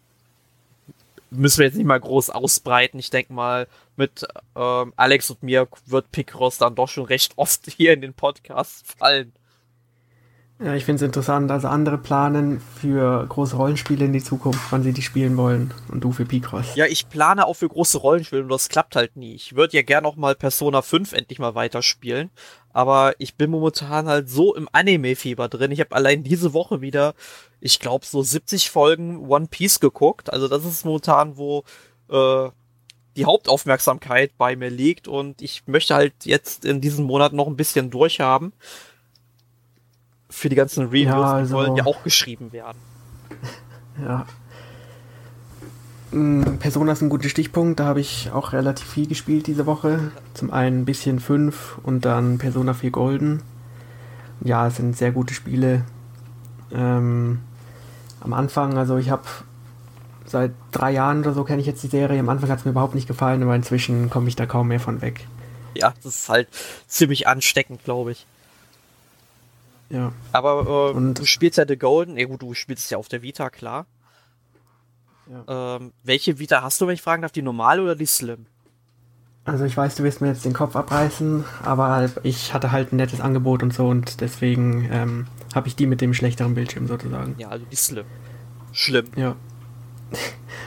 [1.31, 2.99] müssen wir jetzt nicht mal groß ausbreiten.
[2.99, 7.71] Ich denke mal, mit ähm, Alex und mir wird Picross dann doch schon recht oft
[7.77, 9.33] hier in den Podcast fallen.
[10.63, 11.51] Ja, ich finde es interessant.
[11.51, 15.73] Also andere planen für große Rollenspiele in die Zukunft, wann sie die spielen wollen.
[15.89, 16.75] Und du für Picross.
[16.75, 19.35] Ja, ich plane auch für große Rollenspiele und das klappt halt nie.
[19.35, 22.29] Ich würde ja gerne auch mal Persona 5 endlich mal weiterspielen.
[22.75, 25.71] Aber ich bin momentan halt so im Anime-Fieber drin.
[25.71, 27.15] Ich habe allein diese Woche wieder,
[27.61, 30.31] ich glaube, so 70 Folgen One Piece geguckt.
[30.31, 31.65] Also das ist momentan, wo
[32.11, 32.51] äh,
[33.17, 35.09] die Hauptaufmerksamkeit bei mir liegt.
[35.09, 38.53] Und ich möchte halt jetzt in diesem Monat noch ein bisschen durchhaben
[40.31, 42.79] für die ganzen Reviews, ja, also, die wollen ja auch geschrieben werden.
[44.01, 44.25] Ja.
[46.13, 50.13] Mm, Persona ist ein guter Stichpunkt, da habe ich auch relativ viel gespielt diese Woche.
[50.33, 53.43] Zum einen ein bisschen 5 und dann Persona 4 Golden.
[54.43, 55.85] Ja, es sind sehr gute Spiele.
[56.73, 57.41] Ähm,
[58.21, 59.25] am Anfang, also ich habe
[60.25, 62.21] seit drei Jahren oder so kenne ich jetzt die Serie.
[62.21, 64.81] Am Anfang hat es mir überhaupt nicht gefallen, aber inzwischen komme ich da kaum mehr
[64.81, 65.27] von weg.
[65.75, 66.49] Ja, das ist halt
[66.87, 68.27] ziemlich ansteckend, glaube ich.
[69.91, 70.13] Ja.
[70.33, 72.17] Aber äh, und du spielst ja The Golden.
[72.17, 73.87] Ja gut, du spielst ja auf der Vita, klar.
[75.29, 75.77] Ja.
[75.77, 77.33] Ähm, welche Vita hast du, wenn ich fragen darf?
[77.33, 78.47] Die normale oder die Slim?
[79.45, 82.97] Also ich weiß, du wirst mir jetzt den Kopf abreißen, aber ich hatte halt ein
[82.97, 87.35] nettes Angebot und so und deswegen ähm, habe ich die mit dem schlechteren Bildschirm sozusagen.
[87.39, 88.05] Ja, also die Slim.
[88.73, 89.07] Schlimm.
[89.17, 89.37] Ja.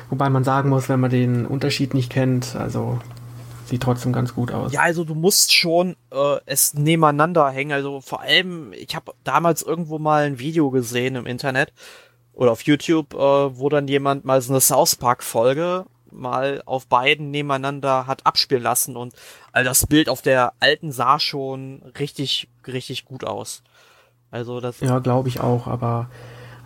[0.10, 3.00] Wobei man sagen muss, wenn man den Unterschied nicht kennt, also
[3.74, 4.72] sieht trotzdem ganz gut aus.
[4.72, 7.72] Ja, also du musst schon äh, es nebeneinander hängen.
[7.72, 11.74] Also vor allem, ich habe damals irgendwo mal ein Video gesehen im Internet
[12.34, 16.86] oder auf YouTube, äh, wo dann jemand mal so eine South Park Folge mal auf
[16.86, 19.16] beiden nebeneinander hat abspielen lassen und
[19.52, 23.64] all das Bild auf der alten sah schon richtig, richtig gut aus.
[24.30, 24.82] Also das.
[24.82, 26.12] Ja, glaube ich auch, aber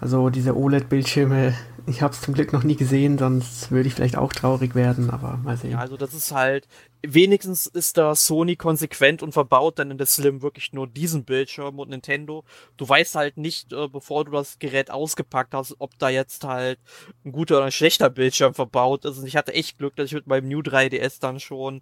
[0.02, 1.54] also diese OLED-Bildschirme,
[1.88, 5.10] ich habe es zum Glück noch nie gesehen, sonst würde ich vielleicht auch traurig werden,
[5.10, 5.72] aber mal sehen.
[5.72, 6.68] Ja, also das ist halt,
[7.04, 11.80] wenigstens ist da Sony konsequent und verbaut dann in der Slim wirklich nur diesen Bildschirm
[11.80, 12.44] und Nintendo.
[12.78, 16.80] Du weißt halt nicht, äh, bevor du das Gerät ausgepackt hast, ob da jetzt halt
[17.26, 19.20] ein guter oder ein schlechter Bildschirm verbaut ist.
[19.20, 21.82] Und ich hatte echt Glück, dass ich mit meinem New 3DS dann schon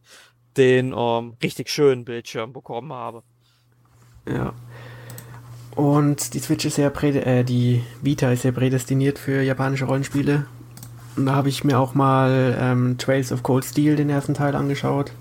[0.58, 3.24] den ähm, richtig schönen Bildschirm bekommen habe.
[4.28, 4.54] Ja.
[5.76, 10.46] Und die Switch ist ja äh, die Vita ist ja prädestiniert für japanische Rollenspiele.
[11.16, 14.56] Und da habe ich mir auch mal ähm, Trails of Cold Steel, den ersten Teil,
[14.56, 15.12] angeschaut.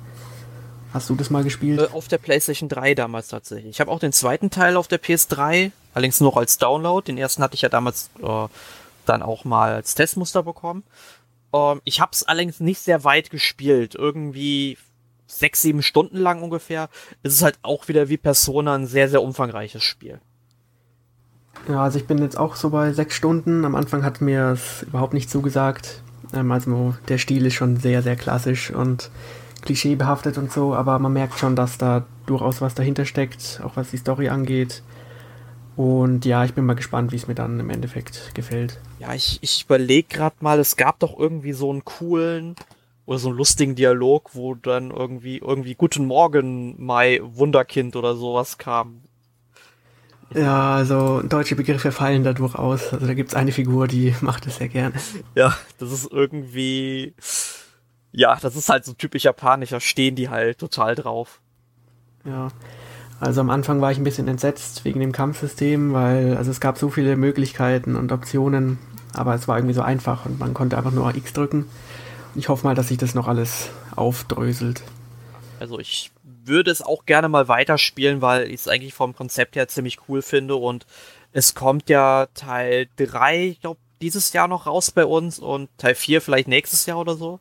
[0.93, 1.81] Hast du das mal gespielt?
[1.81, 3.71] Äh, auf der PlayStation 3 damals tatsächlich.
[3.71, 7.05] Ich habe auch den zweiten Teil auf der PS3, allerdings noch als Download.
[7.05, 8.47] Den ersten hatte ich ja damals äh,
[9.07, 10.85] dann auch mal als Testmuster bekommen.
[11.53, 13.95] Ähm, ich habe es allerdings nicht sehr weit gespielt.
[13.95, 14.79] Irgendwie
[15.27, 16.89] sechs, sieben Stunden lang ungefähr.
[17.23, 20.21] Es ist halt auch wieder wie Persona ein sehr, sehr umfangreiches Spiel.
[21.69, 23.65] Ja, also ich bin jetzt auch so bei sechs Stunden.
[23.65, 26.03] Am Anfang hat mir es überhaupt nicht zugesagt.
[26.35, 29.11] Ähm, also der Stil ist schon sehr, sehr klassisch und
[29.63, 33.91] klischeebehaftet und so, aber man merkt schon, dass da durchaus was dahinter steckt, auch was
[33.91, 34.83] die Story angeht.
[35.77, 38.79] Und ja, ich bin mal gespannt, wie es mir dann im Endeffekt gefällt.
[39.01, 42.55] Ja, ich, ich überlege gerade mal, es gab doch irgendwie so einen coolen
[43.07, 48.59] oder so einen lustigen Dialog, wo dann irgendwie irgendwie Guten Morgen, Mai Wunderkind oder sowas
[48.59, 49.01] kam.
[50.35, 52.93] Ja, also deutsche Begriffe fallen da durchaus.
[52.93, 54.95] Also da gibt es eine Figur, die macht es sehr gerne.
[55.35, 57.15] Ja, das ist irgendwie.
[58.13, 61.41] Ja, das ist halt so typisch japanisch, da stehen die halt total drauf.
[62.25, 62.49] Ja.
[63.21, 66.79] Also am Anfang war ich ein bisschen entsetzt wegen dem Kampfsystem, weil also es gab
[66.79, 68.79] so viele Möglichkeiten und Optionen,
[69.15, 71.67] aber es war irgendwie so einfach und man konnte einfach nur X drücken.
[72.35, 74.83] Ich hoffe mal, dass sich das noch alles aufdröselt.
[75.61, 76.11] Also ich
[76.47, 80.23] würde es auch gerne mal weiterspielen, weil ich es eigentlich vom Konzept her ziemlich cool
[80.23, 80.87] finde und
[81.33, 85.95] es kommt ja Teil 3, ich glaube, dieses Jahr noch raus bei uns und Teil
[85.95, 87.41] 4 vielleicht nächstes Jahr oder so.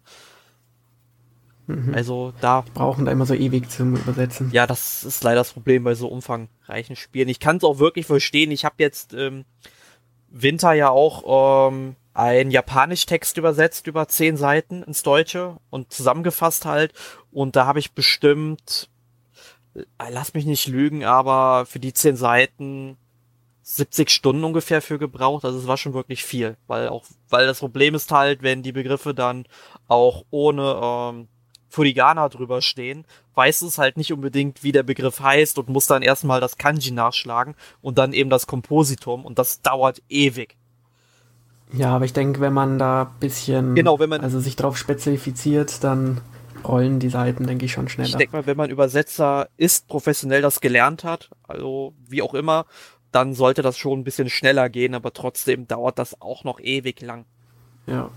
[1.67, 1.93] Mhm.
[1.93, 2.63] Also da.
[2.67, 4.49] Die brauchen da immer so ewig zum Übersetzen.
[4.51, 7.29] Ja, das ist leider das Problem bei so umfangreichen Spielen.
[7.29, 8.51] Ich kann es auch wirklich verstehen.
[8.51, 9.45] Ich habe jetzt ähm,
[10.29, 16.93] Winter ja auch ähm, ein Japanisch-Text übersetzt über zehn Seiten ins Deutsche und zusammengefasst halt.
[17.31, 18.89] Und da habe ich bestimmt
[20.09, 22.97] lass mich nicht lügen, aber für die zehn Seiten
[23.63, 25.45] 70 Stunden ungefähr für gebraucht.
[25.45, 28.73] Also es war schon wirklich viel, weil auch, weil das Problem ist halt, wenn die
[28.73, 29.45] Begriffe dann
[29.87, 31.27] auch ohne ähm,
[31.69, 33.05] Furigana drüber stehen,
[33.35, 36.91] weiß es halt nicht unbedingt, wie der Begriff heißt und muss dann erstmal das Kanji
[36.91, 40.55] nachschlagen und dann eben das Kompositum und das dauert ewig.
[41.71, 45.83] Ja, aber ich denke, wenn man da bisschen genau, wenn man also sich darauf spezifiziert,
[45.83, 46.21] dann
[46.67, 48.09] rollen die Seiten, denke ich, schon schneller.
[48.09, 52.65] Ich denke mal, wenn man Übersetzer ist, professionell das gelernt hat, also wie auch immer,
[53.11, 57.01] dann sollte das schon ein bisschen schneller gehen, aber trotzdem dauert das auch noch ewig
[57.01, 57.25] lang.
[57.85, 58.09] Ja.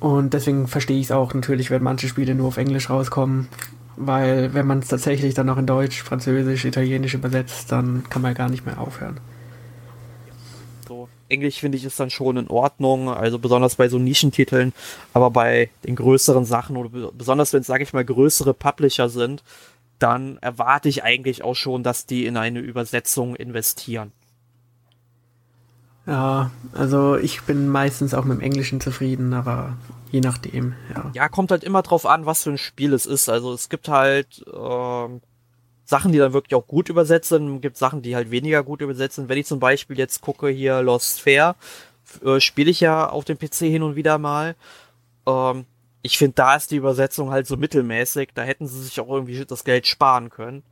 [0.00, 3.48] Und deswegen verstehe ich es auch natürlich, wenn manche Spiele nur auf Englisch rauskommen.
[3.96, 8.34] Weil wenn man es tatsächlich dann noch in Deutsch, Französisch, Italienisch übersetzt, dann kann man
[8.34, 9.18] gar nicht mehr aufhören.
[11.28, 14.72] Englisch finde ich ist dann schon in Ordnung, also besonders bei so Nischentiteln,
[15.12, 19.42] aber bei den größeren Sachen oder besonders wenn es, sage ich mal, größere Publisher sind,
[19.98, 24.12] dann erwarte ich eigentlich auch schon, dass die in eine Übersetzung investieren.
[26.06, 29.76] Ja, also ich bin meistens auch mit dem Englischen zufrieden, aber
[30.12, 31.10] je nachdem, ja.
[31.14, 33.28] Ja, kommt halt immer drauf an, was für ein Spiel es ist.
[33.28, 35.08] Also es gibt halt äh,
[35.86, 38.80] Sachen, die dann wirklich auch gut übersetzt sind, es gibt Sachen, die halt weniger gut
[38.80, 39.28] übersetzt sind.
[39.28, 41.54] Wenn ich zum Beispiel jetzt gucke hier Lost Fair,
[42.24, 44.56] äh, spiele ich ja auf dem PC hin und wieder mal.
[45.26, 45.64] Ähm,
[46.02, 48.30] ich finde, da ist die Übersetzung halt so mittelmäßig.
[48.34, 50.64] Da hätten sie sich auch irgendwie das Geld sparen können.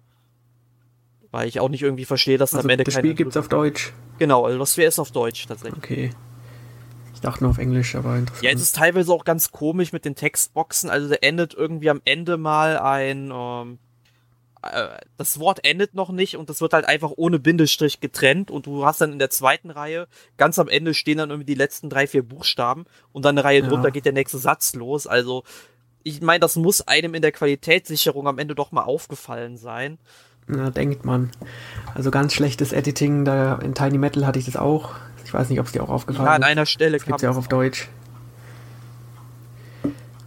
[1.30, 3.48] Weil ich auch nicht irgendwie verstehe, dass also am Ende das Spiel gibt es auf
[3.48, 3.92] Deutsch.
[4.18, 5.78] Genau, also das wäre es auf Deutsch tatsächlich.
[5.78, 6.10] Okay.
[7.14, 8.44] Ich dachte nur auf Englisch, aber interessant.
[8.44, 10.90] Ja, es ist teilweise auch ganz komisch mit den Textboxen.
[10.90, 13.32] Also der endet irgendwie am Ende mal ein.
[13.32, 13.78] Ähm,
[14.72, 18.66] äh, das Wort endet noch nicht und das wird halt einfach ohne Bindestrich getrennt und
[18.66, 20.06] du hast dann in der zweiten Reihe,
[20.36, 23.60] ganz am Ende stehen dann irgendwie die letzten drei, vier Buchstaben und dann eine Reihe
[23.60, 23.68] ja.
[23.68, 25.06] drunter geht der nächste Satz los.
[25.06, 25.44] Also
[26.02, 29.98] ich meine, das muss einem in der Qualitätssicherung am Ende doch mal aufgefallen sein.
[30.46, 31.30] Na, denkt man.
[31.94, 34.94] Also ganz schlechtes Editing, da in Tiny Metal hatte ich das auch.
[35.24, 36.30] Ich weiß nicht, ob es dir auch aufgefallen ist.
[36.30, 37.88] Ja, an einer Stelle gibt es ja auch auf Deutsch.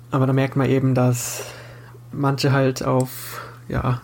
[0.10, 1.44] Aber da merkt man eben, dass
[2.12, 4.02] manche halt auf ja,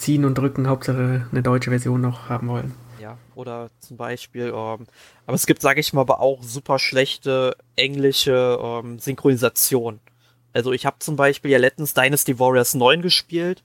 [0.00, 2.74] ziehen und drücken, Hauptsache eine deutsche Version noch haben wollen.
[3.00, 4.86] Ja, oder zum Beispiel, ähm,
[5.26, 10.00] aber es gibt, sage ich mal, aber auch super schlechte englische ähm, Synchronisation.
[10.52, 13.62] Also ich habe zum Beispiel ja letztens Dynasty Warriors 9 gespielt.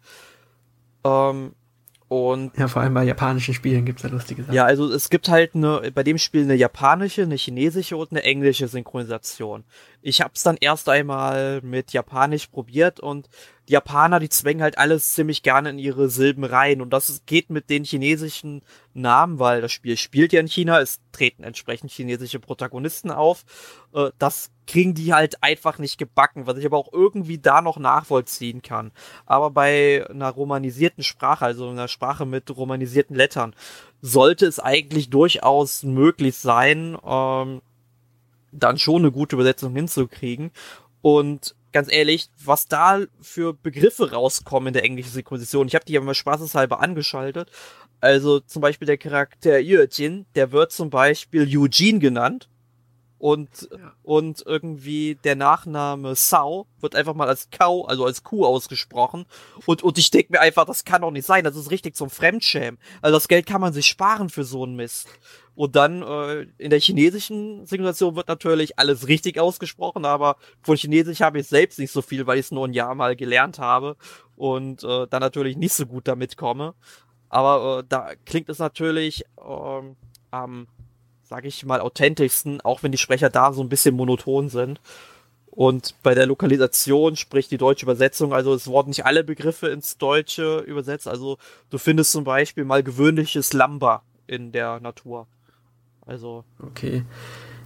[1.03, 1.53] Ähm,
[2.07, 4.53] und ja, vor allem bei japanischen Spielen gibt es ja lustige Sachen.
[4.53, 8.23] Ja, also es gibt halt eine, bei dem Spiel eine japanische, eine chinesische und eine
[8.23, 9.63] englische Synchronisation.
[10.07, 13.27] Ich habe es dann erst einmal mit Japanisch probiert und
[13.67, 16.79] die Japaner, die zwängen halt alles ziemlich gerne in ihre Silben rein.
[16.79, 18.61] Und das geht mit den chinesischen
[18.93, 23.45] Namen, weil das Spiel spielt ja in China, es treten entsprechend chinesische Protagonisten auf.
[23.95, 27.79] Äh, das kriegen die halt einfach nicht gebacken, was ich aber auch irgendwie da noch
[27.79, 28.91] nachvollziehen kann.
[29.25, 33.55] Aber bei einer romanisierten Sprache, also einer Sprache mit romanisierten Lettern,
[34.03, 37.61] sollte es eigentlich durchaus möglich sein, ähm,
[38.59, 40.51] dann schon eine gute Übersetzung hinzukriegen.
[41.01, 45.67] Und ganz ehrlich, was da für Begriffe rauskommen in der englischen Synchronisation.
[45.67, 47.51] Ich habe die ja mal spaßeshalber angeschaltet.
[47.99, 52.49] Also zum Beispiel der Charakter Yujin, der wird zum Beispiel Eugene genannt.
[53.17, 53.93] Und, ja.
[54.03, 59.25] und irgendwie der Nachname Sau wird einfach mal als Kau, also als Kuh ausgesprochen.
[59.65, 61.43] Und, und ich denke mir einfach, das kann doch nicht sein.
[61.43, 62.79] Das ist richtig zum Fremdschämen.
[63.01, 65.07] Also das Geld kann man sich sparen für so einen Mist.
[65.55, 71.21] Und dann äh, in der chinesischen Synchronisation wird natürlich alles richtig ausgesprochen, aber von Chinesisch
[71.21, 73.95] habe ich selbst nicht so viel, weil ich es nur ein Jahr mal gelernt habe
[74.35, 76.75] und äh, dann natürlich nicht so gut damit komme.
[77.29, 79.95] Aber äh, da klingt es natürlich ähm,
[80.31, 80.67] am,
[81.25, 84.79] sage ich mal, authentischsten, auch wenn die Sprecher da so ein bisschen monoton sind.
[85.55, 89.97] Und bei der Lokalisation, sprich die deutsche Übersetzung, also es wurden nicht alle Begriffe ins
[89.97, 91.07] Deutsche übersetzt.
[91.07, 91.37] Also
[91.69, 95.27] du findest zum Beispiel mal gewöhnliches Lamba in der Natur.
[96.05, 96.43] Also.
[96.61, 97.03] Okay.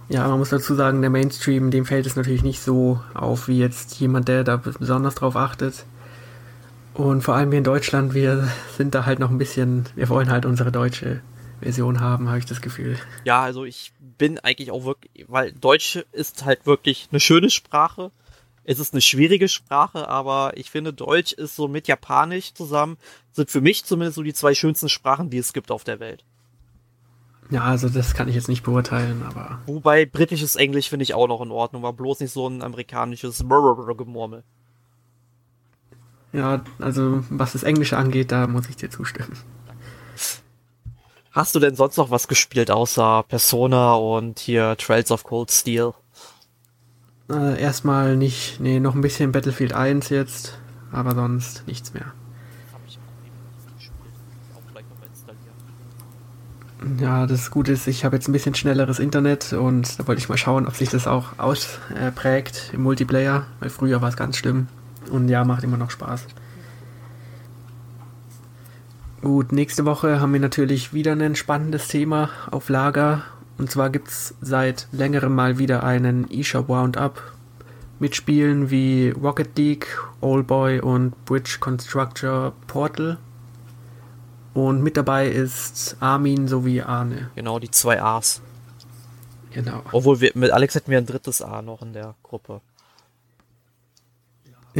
[0.08, 3.58] Ja, man muss dazu sagen, der Mainstream, dem fällt es natürlich nicht so auf wie
[3.58, 5.84] jetzt jemand, der da besonders drauf achtet.
[6.94, 10.30] Und vor allem wir in Deutschland, wir sind da halt noch ein bisschen, wir wollen
[10.30, 11.20] halt unsere deutsche
[11.60, 12.98] Version haben, habe ich das Gefühl.
[13.24, 18.10] Ja, also ich bin eigentlich auch wirklich, weil Deutsch ist halt wirklich eine schöne Sprache.
[18.64, 22.98] Es ist eine schwierige Sprache, aber ich finde, Deutsch ist so mit Japanisch zusammen,
[23.32, 26.24] sind für mich zumindest so die zwei schönsten Sprachen, die es gibt auf der Welt.
[27.50, 29.58] Ja, also das kann ich jetzt nicht beurteilen, aber.
[29.66, 33.38] Wobei britisches Englisch finde ich auch noch in Ordnung, war bloß nicht so ein amerikanisches
[33.38, 34.44] Gemurmel.
[36.32, 39.36] Ja, also was das Englische angeht, da muss ich dir zustimmen.
[41.32, 45.92] Hast du denn sonst noch was gespielt außer Persona und hier Trails of Cold Steel?
[47.30, 50.58] Äh, erstmal nicht, nee, noch ein bisschen Battlefield 1 jetzt,
[50.90, 52.12] aber sonst nichts mehr.
[56.98, 60.28] Ja, das Gute ist, ich habe jetzt ein bisschen schnelleres Internet und da wollte ich
[60.28, 64.66] mal schauen, ob sich das auch ausprägt im Multiplayer, weil früher war es ganz schlimm.
[65.10, 66.26] Und ja, macht immer noch Spaß.
[69.22, 73.22] Gut, nächste Woche haben wir natürlich wieder ein spannendes Thema auf Lager.
[73.58, 77.20] Und zwar gibt es seit längerem mal wieder einen eShop Roundup
[77.98, 79.88] mit Spielen wie Rocket League,
[80.22, 83.18] Boy und Bridge Constructor Portal.
[84.54, 87.30] Und mit dabei ist Armin sowie Arne.
[87.34, 88.40] Genau, die zwei A's.
[89.52, 89.82] Genau.
[89.92, 92.62] Obwohl wir mit Alex hätten wir ein drittes A noch in der Gruppe.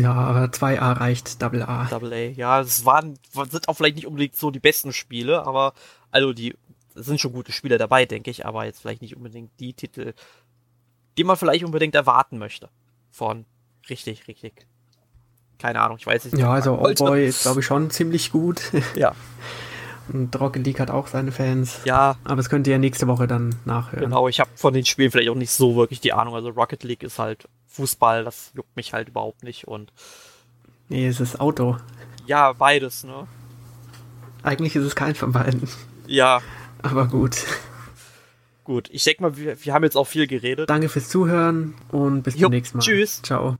[0.00, 1.84] Ja, aber 2A reicht Double A.
[1.84, 3.18] Double A, ja, es waren,
[3.50, 5.74] sind auch vielleicht nicht unbedingt so die besten Spiele, aber,
[6.10, 6.56] also die,
[6.94, 10.12] sind schon gute Spiele dabei, denke ich, aber jetzt vielleicht nicht unbedingt die Titel,
[11.16, 12.68] die man vielleicht unbedingt erwarten möchte.
[13.10, 13.44] Von
[13.88, 14.66] richtig, richtig.
[15.58, 16.38] Keine Ahnung, ich weiß nicht.
[16.38, 18.60] Ja, also Boy ist, glaube ich, schon ziemlich gut.
[18.94, 19.14] Ja.
[20.12, 21.82] Und Rocket League hat auch seine Fans.
[21.84, 22.16] Ja.
[22.24, 24.06] Aber das könnt ihr ja nächste Woche dann nachhören.
[24.06, 26.34] Genau, ich habe von den Spielen vielleicht auch nicht so wirklich die Ahnung.
[26.34, 29.92] Also Rocket League ist halt Fußball, das juckt mich halt überhaupt nicht und.
[30.88, 31.76] Nee, es ist Auto.
[32.26, 33.26] Ja, beides, ne?
[34.42, 35.68] Eigentlich ist es kein von beiden.
[36.06, 36.40] Ja.
[36.82, 37.36] Aber gut.
[38.64, 40.68] Gut, ich denke mal, wir, wir haben jetzt auch viel geredet.
[40.70, 42.84] Danke fürs Zuhören und bis Jo, zum nächsten Mal.
[42.84, 43.22] tschüss.
[43.22, 43.56] Ciao.